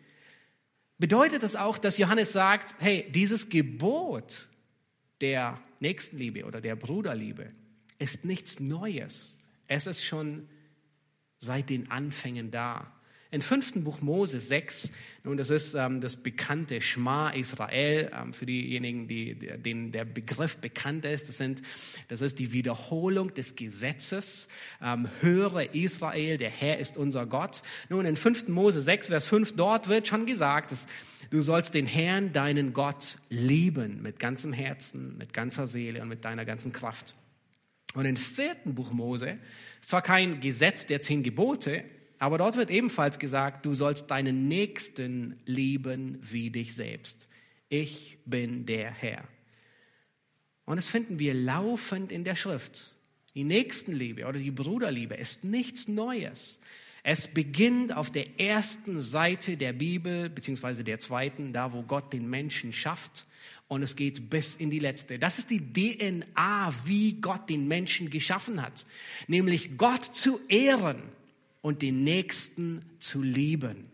bedeutet 0.98 1.42
das 1.42 1.56
auch, 1.56 1.76
dass 1.76 1.98
Johannes 1.98 2.32
sagt, 2.32 2.76
hey, 2.78 3.10
dieses 3.10 3.48
Gebot 3.48 4.48
der 5.20 5.60
Nächstenliebe 5.80 6.44
oder 6.44 6.60
der 6.60 6.76
Bruderliebe, 6.76 7.48
ist 7.98 8.24
nichts 8.24 8.60
Neues. 8.60 9.38
Es 9.66 9.86
ist 9.86 10.04
schon 10.04 10.48
seit 11.38 11.70
den 11.70 11.90
Anfängen 11.90 12.50
da. 12.50 12.90
Im 13.34 13.40
fünften 13.40 13.82
Buch 13.82 14.00
Mose 14.00 14.38
6, 14.38 14.92
nun 15.24 15.36
das 15.36 15.50
ist 15.50 15.74
ähm, 15.74 16.00
das 16.00 16.14
bekannte 16.14 16.80
Schma 16.80 17.30
Israel, 17.30 18.08
ähm, 18.14 18.32
für 18.32 18.46
diejenigen, 18.46 19.08
die, 19.08 19.34
denen 19.34 19.90
der 19.90 20.04
Begriff 20.04 20.58
bekannt 20.58 21.04
ist, 21.04 21.28
das, 21.28 21.38
sind, 21.38 21.60
das 22.06 22.20
ist 22.20 22.38
die 22.38 22.52
Wiederholung 22.52 23.34
des 23.34 23.56
Gesetzes. 23.56 24.46
Ähm, 24.80 25.08
höre 25.20 25.74
Israel, 25.74 26.36
der 26.36 26.50
Herr 26.50 26.78
ist 26.78 26.96
unser 26.96 27.26
Gott. 27.26 27.62
Nun 27.88 28.06
in 28.06 28.14
5. 28.14 28.46
Mose 28.46 28.80
6, 28.80 29.08
Vers 29.08 29.26
5, 29.26 29.56
dort 29.56 29.88
wird 29.88 30.06
schon 30.06 30.26
gesagt, 30.26 30.70
dass 30.70 30.86
du 31.30 31.42
sollst 31.42 31.74
den 31.74 31.86
Herrn, 31.86 32.32
deinen 32.32 32.72
Gott, 32.72 33.16
lieben 33.30 34.00
mit 34.00 34.20
ganzem 34.20 34.52
Herzen, 34.52 35.18
mit 35.18 35.32
ganzer 35.32 35.66
Seele 35.66 36.02
und 36.02 36.08
mit 36.08 36.24
deiner 36.24 36.44
ganzen 36.44 36.72
Kraft. 36.72 37.16
Und 37.94 38.04
im 38.04 38.16
vierten 38.16 38.74
Buch 38.74 38.92
Mose, 38.92 39.38
zwar 39.80 40.02
kein 40.02 40.40
Gesetz 40.40 40.86
der 40.86 41.00
zehn 41.00 41.22
Gebote, 41.22 41.84
aber 42.18 42.38
dort 42.38 42.56
wird 42.56 42.70
ebenfalls 42.70 43.18
gesagt, 43.18 43.64
du 43.66 43.74
sollst 43.74 44.10
deinen 44.10 44.48
Nächsten 44.48 45.40
lieben 45.46 46.18
wie 46.20 46.50
dich 46.50 46.74
selbst. 46.74 47.28
Ich 47.68 48.18
bin 48.24 48.66
der 48.66 48.90
Herr. 48.90 49.24
Und 50.64 50.76
das 50.76 50.88
finden 50.88 51.18
wir 51.18 51.34
laufend 51.34 52.10
in 52.10 52.24
der 52.24 52.36
Schrift. 52.36 52.96
Die 53.34 53.44
Nächstenliebe 53.44 54.26
oder 54.26 54.38
die 54.38 54.50
Bruderliebe 54.50 55.14
ist 55.14 55.44
nichts 55.44 55.88
Neues. 55.88 56.60
Es 57.02 57.26
beginnt 57.26 57.94
auf 57.94 58.10
der 58.10 58.40
ersten 58.40 59.00
Seite 59.00 59.56
der 59.56 59.74
Bibel, 59.74 60.30
beziehungsweise 60.30 60.84
der 60.84 61.00
zweiten, 61.00 61.52
da 61.52 61.72
wo 61.72 61.82
Gott 61.82 62.12
den 62.12 62.30
Menschen 62.30 62.72
schafft 62.72 63.26
und 63.74 63.82
es 63.82 63.96
geht 63.96 64.30
bis 64.30 64.56
in 64.56 64.70
die 64.70 64.78
letzte. 64.78 65.18
Das 65.18 65.38
ist 65.38 65.50
die 65.50 65.60
DNA, 65.72 66.72
wie 66.84 67.14
Gott 67.14 67.50
den 67.50 67.68
Menschen 67.68 68.08
geschaffen 68.08 68.62
hat, 68.62 68.86
nämlich 69.26 69.76
Gott 69.76 70.04
zu 70.04 70.40
ehren 70.48 71.02
und 71.60 71.82
den 71.82 72.04
Nächsten 72.04 72.82
zu 73.00 73.22
lieben. 73.22 73.90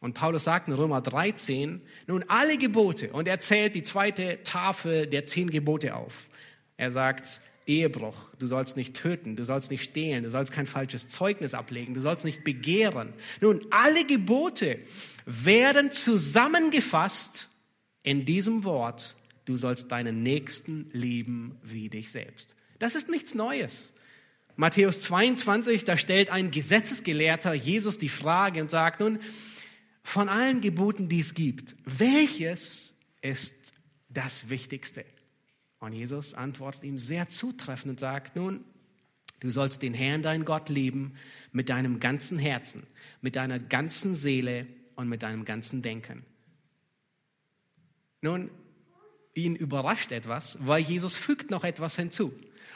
Und 0.00 0.14
Paulus 0.14 0.44
sagt 0.44 0.68
in 0.68 0.74
Römer 0.74 1.00
13, 1.00 1.80
nun 2.06 2.24
alle 2.28 2.56
Gebote, 2.56 3.10
und 3.12 3.26
er 3.26 3.40
zählt 3.40 3.74
die 3.74 3.82
zweite 3.82 4.42
Tafel 4.44 5.06
der 5.06 5.24
zehn 5.24 5.50
Gebote 5.50 5.96
auf. 5.96 6.28
Er 6.76 6.92
sagt, 6.92 7.40
Ehebruch, 7.66 8.14
du 8.38 8.46
sollst 8.46 8.76
nicht 8.76 8.94
töten, 8.94 9.36
du 9.36 9.44
sollst 9.44 9.70
nicht 9.70 9.84
stehlen, 9.84 10.24
du 10.24 10.30
sollst 10.30 10.52
kein 10.52 10.66
falsches 10.66 11.08
Zeugnis 11.08 11.52
ablegen, 11.52 11.94
du 11.94 12.00
sollst 12.00 12.24
nicht 12.24 12.42
begehren. 12.44 13.12
Nun, 13.40 13.66
alle 13.70 14.06
Gebote 14.06 14.78
werden 15.26 15.92
zusammengefasst 15.92 17.47
in 18.08 18.24
diesem 18.24 18.64
Wort, 18.64 19.16
du 19.44 19.58
sollst 19.58 19.92
deinen 19.92 20.22
Nächsten 20.22 20.88
lieben 20.94 21.58
wie 21.62 21.90
dich 21.90 22.10
selbst. 22.10 22.56
Das 22.78 22.94
ist 22.94 23.10
nichts 23.10 23.34
Neues. 23.34 23.92
Matthäus 24.56 25.02
22, 25.02 25.84
da 25.84 25.98
stellt 25.98 26.30
ein 26.30 26.50
Gesetzesgelehrter 26.50 27.52
Jesus 27.52 27.98
die 27.98 28.08
Frage 28.08 28.62
und 28.62 28.70
sagt 28.70 29.00
nun, 29.00 29.18
von 30.02 30.30
allen 30.30 30.62
Geboten, 30.62 31.10
die 31.10 31.20
es 31.20 31.34
gibt, 31.34 31.76
welches 31.84 32.96
ist 33.20 33.74
das 34.08 34.48
Wichtigste? 34.48 35.04
Und 35.78 35.92
Jesus 35.92 36.32
antwortet 36.32 36.84
ihm 36.84 36.98
sehr 36.98 37.28
zutreffend 37.28 37.90
und 37.90 38.00
sagt, 38.00 38.36
nun, 38.36 38.64
du 39.40 39.50
sollst 39.50 39.82
den 39.82 39.92
Herrn, 39.92 40.22
dein 40.22 40.46
Gott, 40.46 40.70
lieben 40.70 41.12
mit 41.52 41.68
deinem 41.68 42.00
ganzen 42.00 42.38
Herzen, 42.38 42.84
mit 43.20 43.36
deiner 43.36 43.58
ganzen 43.58 44.14
Seele 44.14 44.66
und 44.96 45.10
mit 45.10 45.22
deinem 45.22 45.44
ganzen 45.44 45.82
Denken. 45.82 46.24
Nun, 48.20 48.50
ihn 49.34 49.56
überrascht 49.56 50.12
etwas, 50.12 50.58
weil 50.60 50.80
Jesus 50.80 51.16
fügt 51.16 51.50
noch 51.50 51.64
etwas 51.64 51.96
hinzu. 51.96 52.32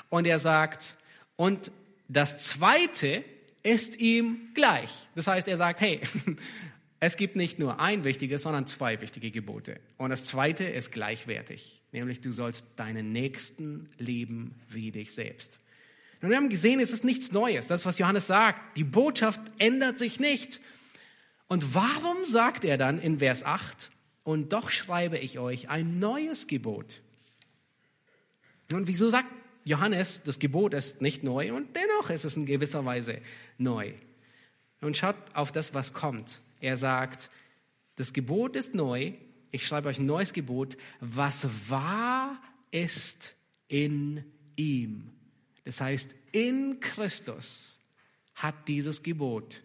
Und 0.09 0.27
er 0.27 0.39
sagt, 0.39 0.97
Und 1.37 1.73
das 2.09 2.45
zweite 2.45 3.25
ist 3.63 3.99
ihm 3.99 4.51
gleich. 4.55 5.09
Das 5.15 5.27
heißt, 5.27 5.49
er 5.49 5.57
sagt, 5.57 5.81
hey, 5.81 6.01
es 7.01 7.17
gibt 7.17 7.37
nicht 7.37 7.59
nur 7.59 7.81
ein 7.81 8.05
wichtiges, 8.05 8.43
sondern 8.43 8.67
zwei 8.67 9.01
wichtige 9.01 9.31
Gebote. 9.31 9.81
Und 9.97 10.11
das 10.11 10.25
zweite 10.25 10.65
ist 10.65 10.93
gleichwertig, 10.93 11.81
nämlich 11.93 12.21
du 12.21 12.33
sollst 12.33 12.67
deinen 12.77 13.13
Nächsten 13.13 13.89
lieben 13.99 14.55
wie 14.69 14.91
dich 14.91 15.13
selbst. 15.13 15.59
Und 16.21 16.31
wir 16.31 16.37
haben 16.37 16.51
gesehen, 16.51 16.79
es 16.79 16.93
ist 16.93 17.05
nichts 17.05 17.33
Neues. 17.33 17.67
Das, 17.67 17.85
was 17.85 17.99
Johannes 17.99 18.29
sagt, 18.29 18.77
die 18.77 18.85
Botschaft 18.85 19.41
ändert 19.59 19.99
sich 19.99 20.21
nicht. 20.21 20.61
Und 21.49 21.75
warum 21.75 22.17
sagt 22.25 22.65
er 22.65 22.79
dann 22.79 23.01
in 23.01 23.19
Vers 23.19 23.45
8, 23.45 23.91
und 24.25 24.53
doch 24.53 24.71
schreibe 24.71 25.19
ich 25.19 25.39
euch 25.39 25.69
ein 25.69 25.99
neues 25.99 26.47
Gebot? 26.47 27.03
Und 28.71 28.89
wieso 28.89 29.11
sagt 29.11 29.29
Johannes, 29.65 30.23
das 30.23 30.39
Gebot 30.39 30.75
ist 30.75 31.03
nicht 31.03 31.23
neu 31.23 31.53
und 31.53 31.77
dennoch 31.77 32.11
ist 32.11 32.25
es 32.25 32.37
in 32.37 32.47
gewisser 32.47 32.85
Weise 32.85 33.21
neu? 33.59 33.93
Und 34.81 34.97
schaut 34.97 35.17
auf 35.35 35.53
das, 35.53 35.75
was 35.75 35.93
kommt. 35.93 36.41
Er 36.61 36.77
sagt, 36.77 37.31
das 37.97 38.13
Gebot 38.13 38.57
ist 38.57 38.75
neu, 38.75 39.13
ich 39.51 39.67
schreibe 39.67 39.89
euch 39.89 39.99
ein 39.99 40.07
neues 40.07 40.33
Gebot, 40.33 40.77
was 41.01 41.47
wahr 41.69 42.43
ist 42.71 43.35
in 43.69 44.25
ihm. 44.57 45.13
Das 45.65 45.81
heißt, 45.81 46.15
in 46.33 46.81
Christus 46.81 47.79
hat 48.35 48.67
dieses 48.67 49.03
Gebot 49.03 49.63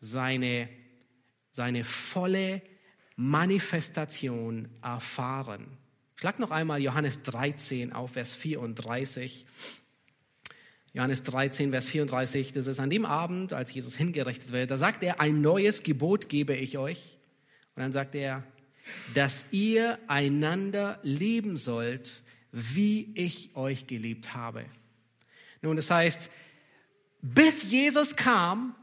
seine, 0.00 0.68
seine 1.50 1.84
volle 1.84 2.62
Manifestation 3.16 4.68
erfahren. 4.82 5.66
Schlag 6.16 6.38
noch 6.38 6.50
einmal 6.50 6.80
Johannes 6.80 7.22
13 7.22 7.92
auf 7.92 8.12
Vers 8.12 8.34
34. 8.34 9.46
Johannes 10.92 11.22
13, 11.24 11.72
Vers 11.72 11.88
34, 11.88 12.54
das 12.54 12.66
ist 12.66 12.80
an 12.80 12.88
dem 12.88 13.04
Abend, 13.04 13.52
als 13.52 13.72
Jesus 13.74 13.94
hingerichtet 13.94 14.50
wird, 14.50 14.70
da 14.70 14.78
sagt 14.78 15.02
er, 15.02 15.20
ein 15.20 15.42
neues 15.42 15.82
Gebot 15.82 16.30
gebe 16.30 16.54
ich 16.54 16.78
euch. 16.78 17.18
Und 17.74 17.82
dann 17.82 17.92
sagt 17.92 18.14
er, 18.14 18.42
dass 19.12 19.44
ihr 19.50 19.98
einander 20.08 20.98
lieben 21.02 21.58
sollt, 21.58 22.22
wie 22.50 23.12
ich 23.14 23.54
euch 23.54 23.86
geliebt 23.86 24.34
habe. 24.34 24.64
Nun, 25.60 25.76
das 25.76 25.90
heißt, 25.90 26.30
bis 27.20 27.70
Jesus 27.70 28.16
kam, 28.16 28.74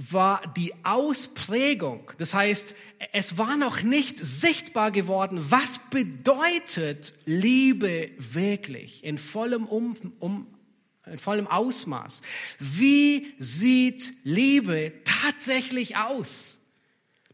war 0.00 0.42
die 0.56 0.72
Ausprägung, 0.82 2.10
das 2.16 2.32
heißt, 2.32 2.74
es 3.12 3.36
war 3.36 3.58
noch 3.58 3.82
nicht 3.82 4.18
sichtbar 4.18 4.90
geworden, 4.90 5.44
was 5.50 5.78
bedeutet 5.90 7.12
Liebe 7.26 8.10
wirklich 8.16 9.04
in 9.04 9.18
vollem, 9.18 9.66
um, 9.66 9.94
um, 10.18 10.46
in 11.04 11.18
vollem 11.18 11.46
Ausmaß. 11.46 12.22
Wie 12.58 13.34
sieht 13.38 14.12
Liebe 14.24 14.94
tatsächlich 15.04 15.98
aus? 15.98 16.58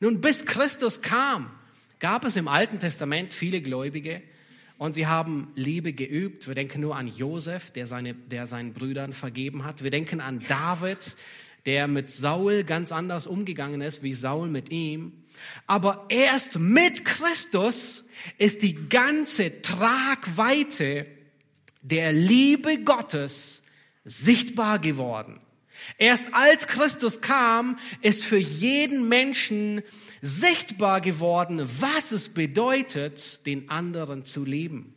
Nun, 0.01 0.21
bis 0.21 0.45
Christus 0.45 1.03
kam, 1.03 1.49
gab 2.01 2.25
es 2.25 2.35
im 2.35 2.49
Alten 2.49 2.81
Testament 2.81 3.33
viele 3.33 3.61
Gläubige, 3.61 4.23
und 4.79 4.95
sie 4.95 5.07
haben 5.07 5.51
Liebe 5.55 5.95
geübt. 5.95 6.49
Wir 6.49 6.55
denken 6.55 6.83
nur 6.83 6.97
an 6.97 7.09
Josef, 7.09 7.71
der, 7.71 7.87
seine, 7.87 8.13
der 8.13 8.47
seinen 8.47 8.75
Brüdern 8.75 9.15
vergeben 9.15 9.65
hat. 9.65 9.83
Wir 9.83 9.91
denken 9.91 10.21
an 10.21 10.45
David, 10.49 11.17
der 11.67 11.89
mit 11.89 12.11
Saul 12.11 12.65
ganz 12.65 12.93
anders 12.93 13.27
umgegangen 13.27 13.81
ist, 13.81 14.03
wie 14.03 14.15
Saul 14.15 14.49
mit 14.49 14.71
ihm. 14.71 15.25
Aber 15.67 16.07
erst 16.09 16.59
mit 16.59 17.05
Christus 17.05 18.05
ist 18.39 18.63
die 18.63 18.89
ganze 18.89 19.61
Tragweite 19.63 21.07
der 21.83 22.13
Liebe 22.13 22.79
Gottes 22.83 23.63
sichtbar 24.05 24.79
geworden. 24.79 25.41
Erst 25.99 26.33
als 26.33 26.67
Christus 26.67 27.21
kam, 27.21 27.79
ist 28.01 28.25
für 28.25 28.39
jeden 28.39 29.09
Menschen 29.09 29.83
sichtbar 30.23 31.01
geworden, 31.01 31.69
was 31.81 32.13
es 32.13 32.29
bedeutet, 32.29 33.47
den 33.47 33.69
anderen 33.69 34.25
zu 34.25 34.45
lieben. 34.45 34.96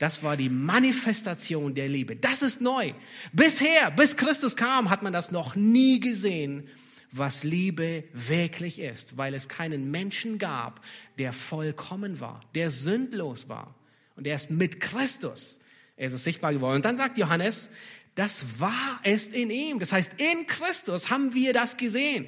Das 0.00 0.22
war 0.22 0.38
die 0.38 0.48
Manifestation 0.48 1.74
der 1.74 1.86
Liebe. 1.86 2.16
Das 2.16 2.40
ist 2.40 2.62
neu. 2.62 2.94
Bisher, 3.34 3.90
bis 3.90 4.16
Christus 4.16 4.56
kam, 4.56 4.88
hat 4.88 5.02
man 5.02 5.12
das 5.12 5.30
noch 5.30 5.56
nie 5.56 6.00
gesehen, 6.00 6.66
was 7.12 7.44
Liebe 7.44 8.04
wirklich 8.14 8.78
ist, 8.78 9.18
weil 9.18 9.34
es 9.34 9.48
keinen 9.48 9.90
Menschen 9.90 10.38
gab, 10.38 10.80
der 11.18 11.34
vollkommen 11.34 12.18
war, 12.18 12.40
der 12.54 12.70
sündlos 12.70 13.50
war. 13.50 13.74
Und 14.16 14.26
erst 14.26 14.50
mit 14.50 14.80
Christus 14.80 15.60
ist 15.98 16.14
es 16.14 16.24
sichtbar 16.24 16.54
geworden. 16.54 16.76
Und 16.76 16.86
dann 16.86 16.96
sagt 16.96 17.18
Johannes, 17.18 17.68
das 18.14 18.58
war 18.58 19.00
es 19.02 19.28
in 19.28 19.50
ihm. 19.50 19.80
Das 19.80 19.92
heißt, 19.92 20.14
in 20.16 20.46
Christus 20.46 21.10
haben 21.10 21.34
wir 21.34 21.52
das 21.52 21.76
gesehen. 21.76 22.26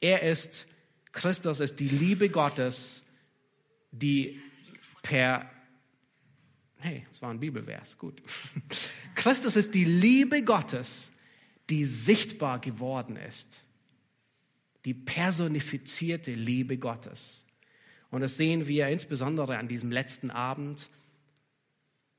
Er 0.00 0.22
ist, 0.22 0.68
Christus 1.10 1.58
ist 1.58 1.80
die 1.80 1.88
Liebe 1.88 2.28
Gottes, 2.28 3.04
die 3.90 4.40
per, 5.02 5.50
hey, 6.84 7.06
das 7.10 7.22
war 7.22 7.30
ein 7.30 7.40
Bibelvers, 7.40 7.96
gut. 7.96 8.22
Christus 9.14 9.56
ist 9.56 9.74
die 9.74 9.86
Liebe 9.86 10.42
Gottes, 10.42 11.12
die 11.70 11.86
sichtbar 11.86 12.58
geworden 12.58 13.16
ist. 13.16 13.64
Die 14.84 14.92
personifizierte 14.92 16.32
Liebe 16.32 16.76
Gottes. 16.76 17.46
Und 18.10 18.20
das 18.20 18.36
sehen 18.36 18.68
wir 18.68 18.88
insbesondere 18.88 19.56
an 19.56 19.66
diesem 19.66 19.90
letzten 19.90 20.30
Abend, 20.30 20.90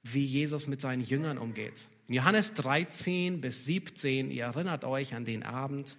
wie 0.01 0.23
Jesus 0.23 0.65
mit 0.65 0.81
seinen 0.81 1.03
Jüngern 1.03 1.37
umgeht. 1.37 1.85
In 2.07 2.15
Johannes 2.15 2.55
13 2.55 3.41
bis 3.41 3.65
17, 3.65 4.31
ihr 4.31 4.45
erinnert 4.45 4.83
euch 4.83 5.13
an 5.13 5.25
den 5.25 5.43
Abend, 5.43 5.95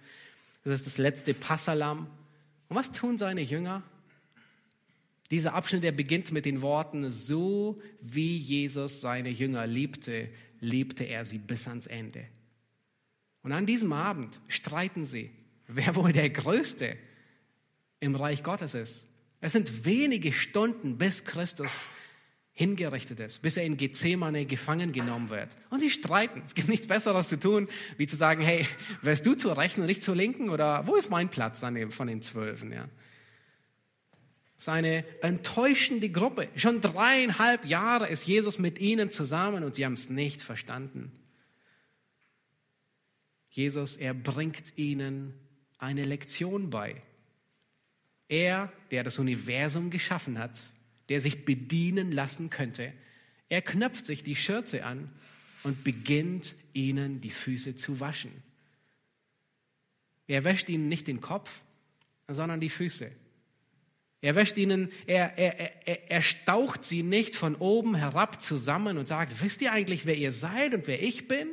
das 0.65 0.73
ist 0.73 0.87
das 0.87 0.97
letzte 0.97 1.33
Passalam. 1.33 2.07
Und 2.67 2.75
was 2.75 2.91
tun 2.91 3.17
seine 3.17 3.41
Jünger? 3.41 3.81
Dieser 5.31 5.53
Abschnitt, 5.53 5.83
der 5.83 5.91
beginnt 5.91 6.31
mit 6.31 6.45
den 6.45 6.61
Worten, 6.61 7.09
so 7.09 7.81
wie 8.01 8.37
Jesus 8.37 9.01
seine 9.01 9.29
Jünger 9.29 9.67
liebte, 9.67 10.29
liebte 10.61 11.03
er 11.03 11.25
sie 11.25 11.37
bis 11.37 11.67
ans 11.67 11.87
Ende. 11.87 12.25
Und 13.43 13.51
an 13.51 13.65
diesem 13.65 13.93
Abend 13.93 14.39
streiten 14.47 15.05
sie, 15.05 15.31
wer 15.67 15.95
wohl 15.95 16.13
der 16.13 16.29
Größte 16.29 16.95
im 17.99 18.15
Reich 18.15 18.43
Gottes 18.43 18.73
ist. 18.73 19.07
Es 19.39 19.53
sind 19.53 19.85
wenige 19.85 20.31
Stunden, 20.31 20.97
bis 20.97 21.25
Christus 21.25 21.87
hingerichtet 22.53 23.19
ist, 23.19 23.43
bis 23.43 23.55
er 23.55 23.65
in 23.65 23.77
Gethsemane 23.77 24.45
gefangen 24.45 24.91
genommen 24.91 25.29
wird. 25.29 25.49
Und 25.69 25.79
sie 25.79 25.91
streiten. 25.91 26.41
Es 26.45 26.55
gibt 26.55 26.69
nichts 26.69 26.87
Besseres 26.87 27.27
zu 27.27 27.39
tun, 27.39 27.67
wie 27.97 28.07
zu 28.07 28.15
sagen, 28.15 28.41
hey, 28.41 28.65
wärst 29.03 29.25
du 29.27 29.35
zur 29.35 29.57
Rechten 29.57 29.81
und 29.81 29.87
nicht 29.87 30.01
zur 30.01 30.15
Linken? 30.15 30.49
Oder 30.49 30.87
wo 30.87 30.95
ist 30.95 31.11
mein 31.11 31.29
Platz 31.29 31.63
von 31.89 32.07
den 32.07 32.21
Zwölfen? 32.21 32.71
Ja. 32.71 32.89
Das 34.57 34.65
ist 34.65 34.69
eine 34.69 35.05
enttäuschende 35.21 36.09
Gruppe. 36.09 36.49
Schon 36.55 36.81
dreieinhalb 36.81 37.65
Jahre 37.65 38.09
ist 38.09 38.25
Jesus 38.25 38.57
mit 38.57 38.79
ihnen 38.79 39.11
zusammen 39.11 39.63
und 39.63 39.75
sie 39.75 39.85
haben 39.85 39.93
es 39.93 40.09
nicht 40.09 40.41
verstanden. 40.41 41.11
Jesus, 43.51 43.97
er 43.97 44.15
bringt 44.15 44.77
ihnen 44.77 45.33
eine 45.77 46.05
Lektion 46.05 46.71
bei. 46.71 47.01
Er, 48.29 48.71
der 48.91 49.03
das 49.03 49.19
Universum 49.19 49.91
geschaffen 49.91 50.39
hat, 50.39 50.59
der 51.09 51.19
sich 51.19 51.45
bedienen 51.45 52.11
lassen 52.11 52.49
könnte. 52.49 52.93
Er 53.49 53.61
knöpft 53.61 54.05
sich 54.05 54.23
die 54.23 54.35
Schürze 54.35 54.83
an 54.83 55.09
und 55.63 55.83
beginnt 55.83 56.55
ihnen 56.73 57.21
die 57.21 57.29
Füße 57.29 57.75
zu 57.75 57.99
waschen. 57.99 58.31
Er 60.27 60.43
wäscht 60.43 60.67
ihnen 60.67 60.89
nicht 60.89 61.07
den 61.07 61.21
Kopf, 61.21 61.61
sondern 62.27 62.59
die 62.59 62.69
Füße. 62.69 63.11
Er 64.27 64.35
wäscht 64.35 64.57
ihnen, 64.57 64.91
er, 65.05 65.37
er, 65.37 65.87
er, 65.87 66.11
er 66.11 66.21
staucht 66.21 66.83
sie 66.83 67.01
nicht 67.01 67.33
von 67.33 67.55
oben 67.55 67.95
herab 67.95 68.41
zusammen 68.41 68.97
und 68.97 69.07
sagt, 69.07 69.41
wisst 69.41 69.61
ihr 69.61 69.71
eigentlich, 69.71 70.05
wer 70.05 70.17
ihr 70.17 70.33
seid 70.33 70.73
und 70.73 70.85
wer 70.85 71.01
ich 71.01 71.29
bin? 71.29 71.47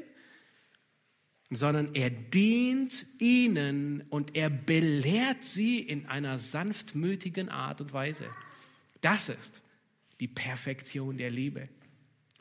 Sondern 1.50 1.94
er 1.94 2.10
dient 2.10 3.06
ihnen 3.20 4.02
und 4.10 4.34
er 4.34 4.50
belehrt 4.50 5.44
sie 5.44 5.78
in 5.78 6.06
einer 6.06 6.40
sanftmütigen 6.40 7.48
Art 7.48 7.80
und 7.80 7.92
Weise. 7.92 8.26
Das 9.02 9.28
ist 9.28 9.62
die 10.18 10.26
Perfektion 10.26 11.16
der 11.16 11.30
Liebe. 11.30 11.68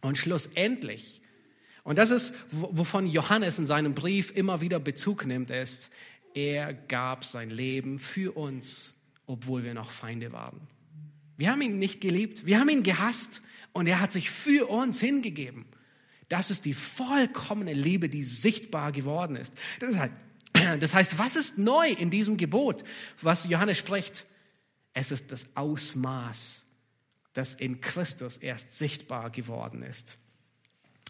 Und 0.02 0.17
schlussendlich, 0.17 1.22
und 1.84 2.00
das 2.00 2.10
ist, 2.10 2.34
wovon 2.50 3.06
Johannes 3.06 3.60
in 3.60 3.67
seinem 3.67 3.93
Brief 3.93 4.36
immer 4.36 4.62
wieder 4.62 4.80
Bezug 4.80 5.28
nimmt, 5.28 5.52
ist, 5.52 5.91
er 6.34 6.74
gab 6.74 7.24
sein 7.24 7.52
Leben 7.52 8.00
für 8.00 8.36
uns, 8.36 8.98
obwohl 9.25 9.63
wir 9.63 9.73
noch 9.73 9.91
Feinde 9.91 10.31
waren. 10.31 10.67
Wir 11.38 11.51
haben 11.51 11.62
ihn 11.62 11.79
nicht 11.79 12.01
geliebt, 12.01 12.45
wir 12.45 12.59
haben 12.59 12.69
ihn 12.69 12.83
gehasst 12.83 13.41
und 13.71 13.88
er 13.88 13.99
hat 13.99 14.12
sich 14.12 14.29
für 14.29 14.69
uns 14.69 14.99
hingegeben. 14.99 15.65
Das 16.29 16.51
ist 16.51 16.65
die 16.65 16.73
vollkommene 16.73 17.73
Liebe, 17.73 18.09
die 18.09 18.23
sichtbar 18.23 18.91
geworden 18.91 19.36
ist. 19.36 19.53
Das 19.79 19.95
heißt, 19.95 20.13
das 20.79 20.93
heißt, 20.93 21.17
was 21.17 21.36
ist 21.36 21.57
neu 21.57 21.89
in 21.89 22.09
diesem 22.09 22.38
Gebot, 22.38 22.83
was 23.21 23.47
Johannes 23.47 23.77
spricht? 23.77 24.25
Es 24.93 25.12
ist 25.12 25.31
das 25.31 25.55
Ausmaß, 25.55 26.65
das 27.33 27.55
in 27.55 27.81
Christus 27.81 28.38
erst 28.38 28.77
sichtbar 28.77 29.31
geworden 29.31 29.81
ist. 29.81 30.17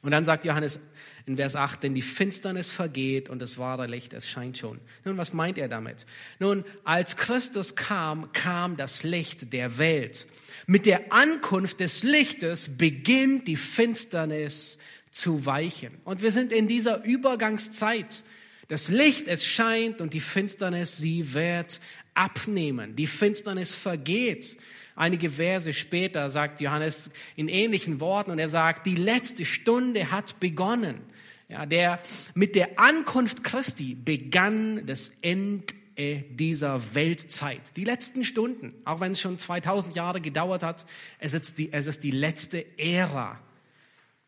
Und 0.03 0.11
dann 0.11 0.25
sagt 0.25 0.43
Johannes 0.43 0.81
in 1.25 1.37
Vers 1.37 1.55
8, 1.55 1.83
denn 1.83 1.95
die 1.95 2.01
Finsternis 2.01 2.69
vergeht 2.69 3.29
und 3.29 3.41
das 3.41 3.57
wahre 3.57 3.87
Licht, 3.87 4.11
es 4.11 4.29
scheint 4.29 4.57
schon. 4.57 4.79
Nun, 5.05 5.17
was 5.17 5.31
meint 5.31 5.57
er 5.57 5.69
damit? 5.69 6.05
Nun, 6.39 6.65
als 6.83 7.15
Christus 7.15 7.75
kam, 7.77 8.33
kam 8.33 8.75
das 8.75 9.03
Licht 9.03 9.53
der 9.53 9.77
Welt. 9.77 10.27
Mit 10.67 10.85
der 10.85 11.13
Ankunft 11.13 11.79
des 11.79 12.03
Lichtes 12.03 12.77
beginnt 12.77 13.47
die 13.47 13.55
Finsternis 13.55 14.77
zu 15.09 15.45
weichen. 15.45 15.97
Und 16.03 16.21
wir 16.21 16.33
sind 16.33 16.51
in 16.51 16.67
dieser 16.67 17.05
Übergangszeit. 17.05 18.23
Das 18.67 18.89
Licht, 18.89 19.29
es 19.29 19.45
scheint 19.45 20.01
und 20.01 20.13
die 20.13 20.19
Finsternis, 20.19 20.97
sie 20.97 21.33
wird 21.33 21.79
abnehmen. 22.13 22.97
Die 22.97 23.07
Finsternis 23.07 23.73
vergeht. 23.73 24.57
Einige 24.95 25.29
Verse 25.29 25.73
später 25.73 26.29
sagt 26.29 26.61
Johannes 26.61 27.09
in 27.35 27.47
ähnlichen 27.49 27.99
Worten 27.99 28.31
und 28.31 28.39
er 28.39 28.49
sagt, 28.49 28.85
die 28.85 28.95
letzte 28.95 29.45
Stunde 29.45 30.11
hat 30.11 30.39
begonnen. 30.39 31.01
Ja, 31.49 31.65
der, 31.65 31.99
mit 32.33 32.55
der 32.55 32.79
Ankunft 32.79 33.43
Christi 33.43 33.95
begann 33.95 34.85
das 34.85 35.11
Ende 35.21 35.73
dieser 35.95 36.95
Weltzeit. 36.95 37.77
Die 37.77 37.83
letzten 37.83 38.23
Stunden, 38.23 38.73
auch 38.83 38.99
wenn 38.99 39.11
es 39.11 39.21
schon 39.21 39.37
2000 39.37 39.95
Jahre 39.95 40.21
gedauert 40.21 40.63
hat, 40.63 40.85
es 41.19 41.35
ist 41.35 41.59
die, 41.59 41.71
es 41.71 41.85
ist 41.85 42.03
die 42.03 42.11
letzte 42.11 42.79
Ära. 42.79 43.39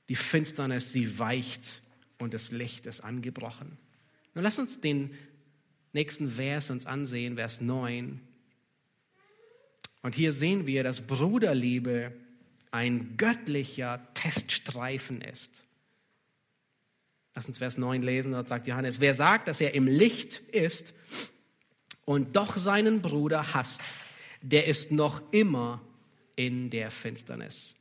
Die 0.09 0.15
Finsternis, 0.15 0.93
sie 0.93 1.17
weicht 1.17 1.81
und 2.19 2.35
das 2.35 2.51
Licht 2.51 2.85
ist 2.85 3.01
angebrochen. 3.01 3.77
Nun 4.35 4.43
lass 4.43 4.59
uns 4.59 4.79
den 4.79 5.15
nächsten 5.93 6.29
Vers 6.29 6.69
uns 6.69 6.85
ansehen, 6.85 7.35
Vers 7.35 7.61
9. 7.61 8.21
Und 10.05 10.13
hier 10.13 10.33
sehen 10.33 10.67
wir, 10.67 10.83
dass 10.83 11.01
Bruderliebe 11.01 12.11
ein 12.69 13.17
göttlicher 13.17 14.07
Teststreifen 14.13 15.19
ist. 15.21 15.63
Lass 17.33 17.47
uns 17.47 17.57
Vers 17.57 17.79
9 17.79 18.03
lesen, 18.03 18.33
dort 18.33 18.47
sagt 18.47 18.67
Johannes, 18.67 19.01
wer 19.01 19.15
sagt, 19.15 19.47
dass 19.47 19.59
er 19.61 19.73
im 19.73 19.87
Licht 19.87 20.41
ist 20.51 20.93
und 22.03 22.35
doch 22.35 22.55
seinen 22.55 23.01
Bruder 23.01 23.55
hasst, 23.55 23.81
der 24.43 24.67
ist 24.67 24.91
noch 24.91 25.23
immer 25.31 25.81
in 26.35 26.69
der 26.69 26.91
Finsternis. 26.91 27.73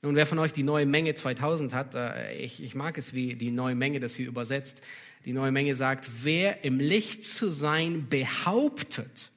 Nun, 0.00 0.16
wer 0.16 0.24
von 0.24 0.38
euch 0.38 0.54
die 0.54 0.62
neue 0.62 0.86
Menge 0.86 1.16
2000 1.16 1.74
hat, 1.74 1.94
äh, 1.94 2.34
ich, 2.38 2.62
ich 2.62 2.74
mag 2.74 2.96
es, 2.96 3.12
wie 3.12 3.34
die 3.34 3.50
neue 3.50 3.74
Menge 3.74 4.00
das 4.00 4.14
hier 4.14 4.26
übersetzt. 4.26 4.80
Die 5.26 5.34
neue 5.34 5.52
Menge 5.52 5.74
sagt, 5.74 6.08
wer 6.22 6.64
im 6.64 6.80
Licht 6.80 7.24
zu 7.24 7.50
sein 7.50 8.08
behauptet, 8.08 9.32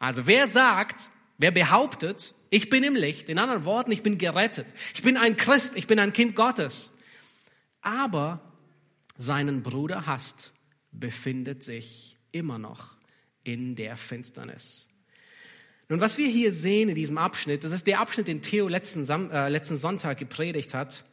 also 0.00 0.26
wer 0.26 0.48
sagt, 0.48 1.10
Wer 1.38 1.50
behauptet, 1.50 2.34
ich 2.50 2.70
bin 2.70 2.82
im 2.84 2.96
Licht, 2.96 3.28
in 3.28 3.38
anderen 3.38 3.64
Worten, 3.64 3.92
ich 3.92 4.02
bin 4.02 4.18
gerettet, 4.18 4.66
ich 4.94 5.02
bin 5.02 5.16
ein 5.16 5.36
Christ, 5.36 5.76
ich 5.76 5.86
bin 5.86 5.98
ein 5.98 6.12
Kind 6.12 6.34
Gottes, 6.34 6.92
aber 7.82 8.40
seinen 9.18 9.62
Bruder 9.62 10.06
hasst, 10.06 10.52
befindet 10.92 11.62
sich 11.62 12.16
immer 12.32 12.58
noch 12.58 12.96
in 13.44 13.76
der 13.76 13.96
Finsternis. 13.96 14.88
Nun, 15.88 16.00
was 16.00 16.18
wir 16.18 16.28
hier 16.28 16.52
sehen 16.52 16.88
in 16.88 16.94
diesem 16.94 17.18
Abschnitt, 17.18 17.62
das 17.62 17.72
ist 17.72 17.86
der 17.86 18.00
Abschnitt, 18.00 18.26
den 18.26 18.42
Theo 18.42 18.66
letzten, 18.66 19.08
äh, 19.08 19.48
letzten 19.48 19.76
Sonntag 19.76 20.18
gepredigt 20.18 20.74
hat, 20.74 21.04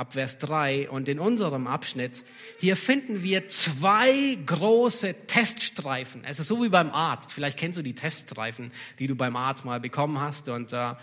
ab 0.00 0.14
Vers 0.14 0.38
3. 0.38 0.88
Und 0.90 1.08
in 1.08 1.20
unserem 1.20 1.66
Abschnitt, 1.66 2.24
hier 2.58 2.74
finden 2.76 3.22
wir 3.22 3.48
zwei 3.48 4.38
große 4.46 5.26
Teststreifen. 5.26 6.24
Es 6.24 6.40
ist 6.40 6.48
so 6.48 6.62
wie 6.64 6.70
beim 6.70 6.90
Arzt. 6.90 7.32
Vielleicht 7.32 7.58
kennst 7.58 7.78
du 7.78 7.82
die 7.82 7.94
Teststreifen, 7.94 8.72
die 8.98 9.06
du 9.06 9.14
beim 9.14 9.36
Arzt 9.36 9.66
mal 9.66 9.78
bekommen 9.78 10.18
hast. 10.18 10.48
Und 10.48 10.72
äh, 10.72 10.94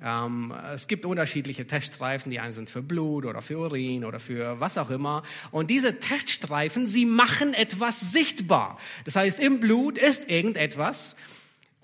ähm, 0.00 0.54
es 0.72 0.86
gibt 0.86 1.04
unterschiedliche 1.04 1.66
Teststreifen. 1.66 2.30
Die 2.30 2.38
einen 2.38 2.52
sind 2.52 2.70
für 2.70 2.80
Blut 2.80 3.26
oder 3.26 3.42
für 3.42 3.58
Urin 3.58 4.04
oder 4.04 4.20
für 4.20 4.60
was 4.60 4.78
auch 4.78 4.90
immer. 4.90 5.24
Und 5.50 5.68
diese 5.68 5.98
Teststreifen, 5.98 6.86
sie 6.86 7.06
machen 7.06 7.54
etwas 7.54 8.12
sichtbar. 8.12 8.78
Das 9.04 9.16
heißt, 9.16 9.40
im 9.40 9.58
Blut 9.58 9.98
ist 9.98 10.30
irgendetwas 10.30 11.16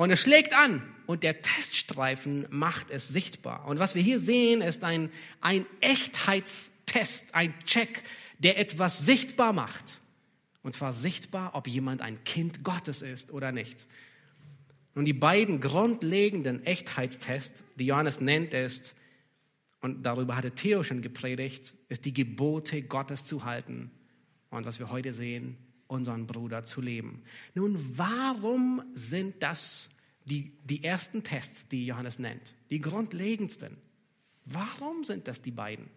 und 0.01 0.11
es 0.11 0.21
schlägt 0.21 0.55
an 0.55 0.83
und 1.05 1.23
der 1.23 1.43
Teststreifen 1.43 2.47
macht 2.49 2.91
es 2.91 3.09
sichtbar. 3.09 3.67
Und 3.67 3.81
was 3.81 3.95
wir 3.95 4.01
hier 4.01 4.19
sehen, 4.19 4.63
ist 4.63 4.83
ein, 4.83 5.11
ein 5.43 5.67
Echtheitstest, 5.83 7.35
ein 7.35 7.53
Check, 7.67 8.03
der 8.39 8.59
etwas 8.59 9.01
sichtbar 9.05 9.53
macht. 9.53 10.01
Und 10.63 10.75
zwar 10.75 10.95
sichtbar, 10.95 11.55
ob 11.55 11.69
jemand 11.69 12.01
ein 12.01 12.25
Kind 12.25 12.65
Gottes 12.65 13.03
ist 13.03 13.31
oder 13.31 13.53
nicht. 13.53 13.87
Und 14.95 15.05
die 15.05 15.13
beiden 15.13 15.61
grundlegenden 15.61 16.65
Echtheitstests, 16.65 17.63
die 17.77 17.85
Johannes 17.85 18.23
nennt, 18.23 18.55
ist, 18.55 18.95
und 19.83 20.07
darüber 20.07 20.35
hatte 20.35 20.53
Theo 20.53 20.83
schon 20.83 21.03
gepredigt, 21.03 21.75
ist 21.91 22.07
die 22.07 22.15
Gebote 22.15 22.81
Gottes 22.81 23.27
zu 23.27 23.45
halten. 23.45 23.91
Und 24.49 24.65
was 24.65 24.79
wir 24.79 24.89
heute 24.89 25.13
sehen, 25.13 25.59
unseren 25.91 26.27
Bruder 26.27 26.65
zu 26.65 26.81
leben. 26.81 27.23
Nun, 27.55 27.79
warum 27.97 28.83
sind 28.95 29.43
das 29.43 29.91
die, 30.25 30.53
die 30.65 30.85
ersten 30.85 31.23
Tests, 31.23 31.69
die 31.69 31.87
Johannes 31.87 32.19
nennt? 32.19 32.55
Die 32.71 32.79
grundlegendsten. 32.79 33.77
Warum 34.45 35.05
sind 35.05 35.29
das 35.29 35.43
die 35.43 35.51
beiden? 35.51 35.89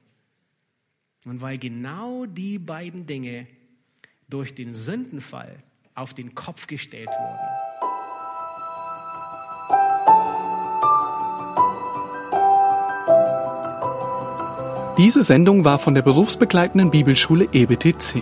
Und 1.25 1.41
weil 1.41 1.58
genau 1.58 2.25
die 2.25 2.60
beiden 2.60 3.06
Dinge 3.06 3.47
durch 4.29 4.56
den 4.56 4.73
Sündenfall 4.73 5.62
auf 5.95 6.13
den 6.13 6.36
Kopf 6.36 6.67
gestellt 6.67 7.08
wurden. 7.08 7.63
Diese 14.97 15.23
Sendung 15.23 15.65
war 15.65 15.79
von 15.79 15.95
der 15.95 16.03
berufsbegleitenden 16.03 16.91
Bibelschule 16.91 17.47
EBTC. 17.51 18.21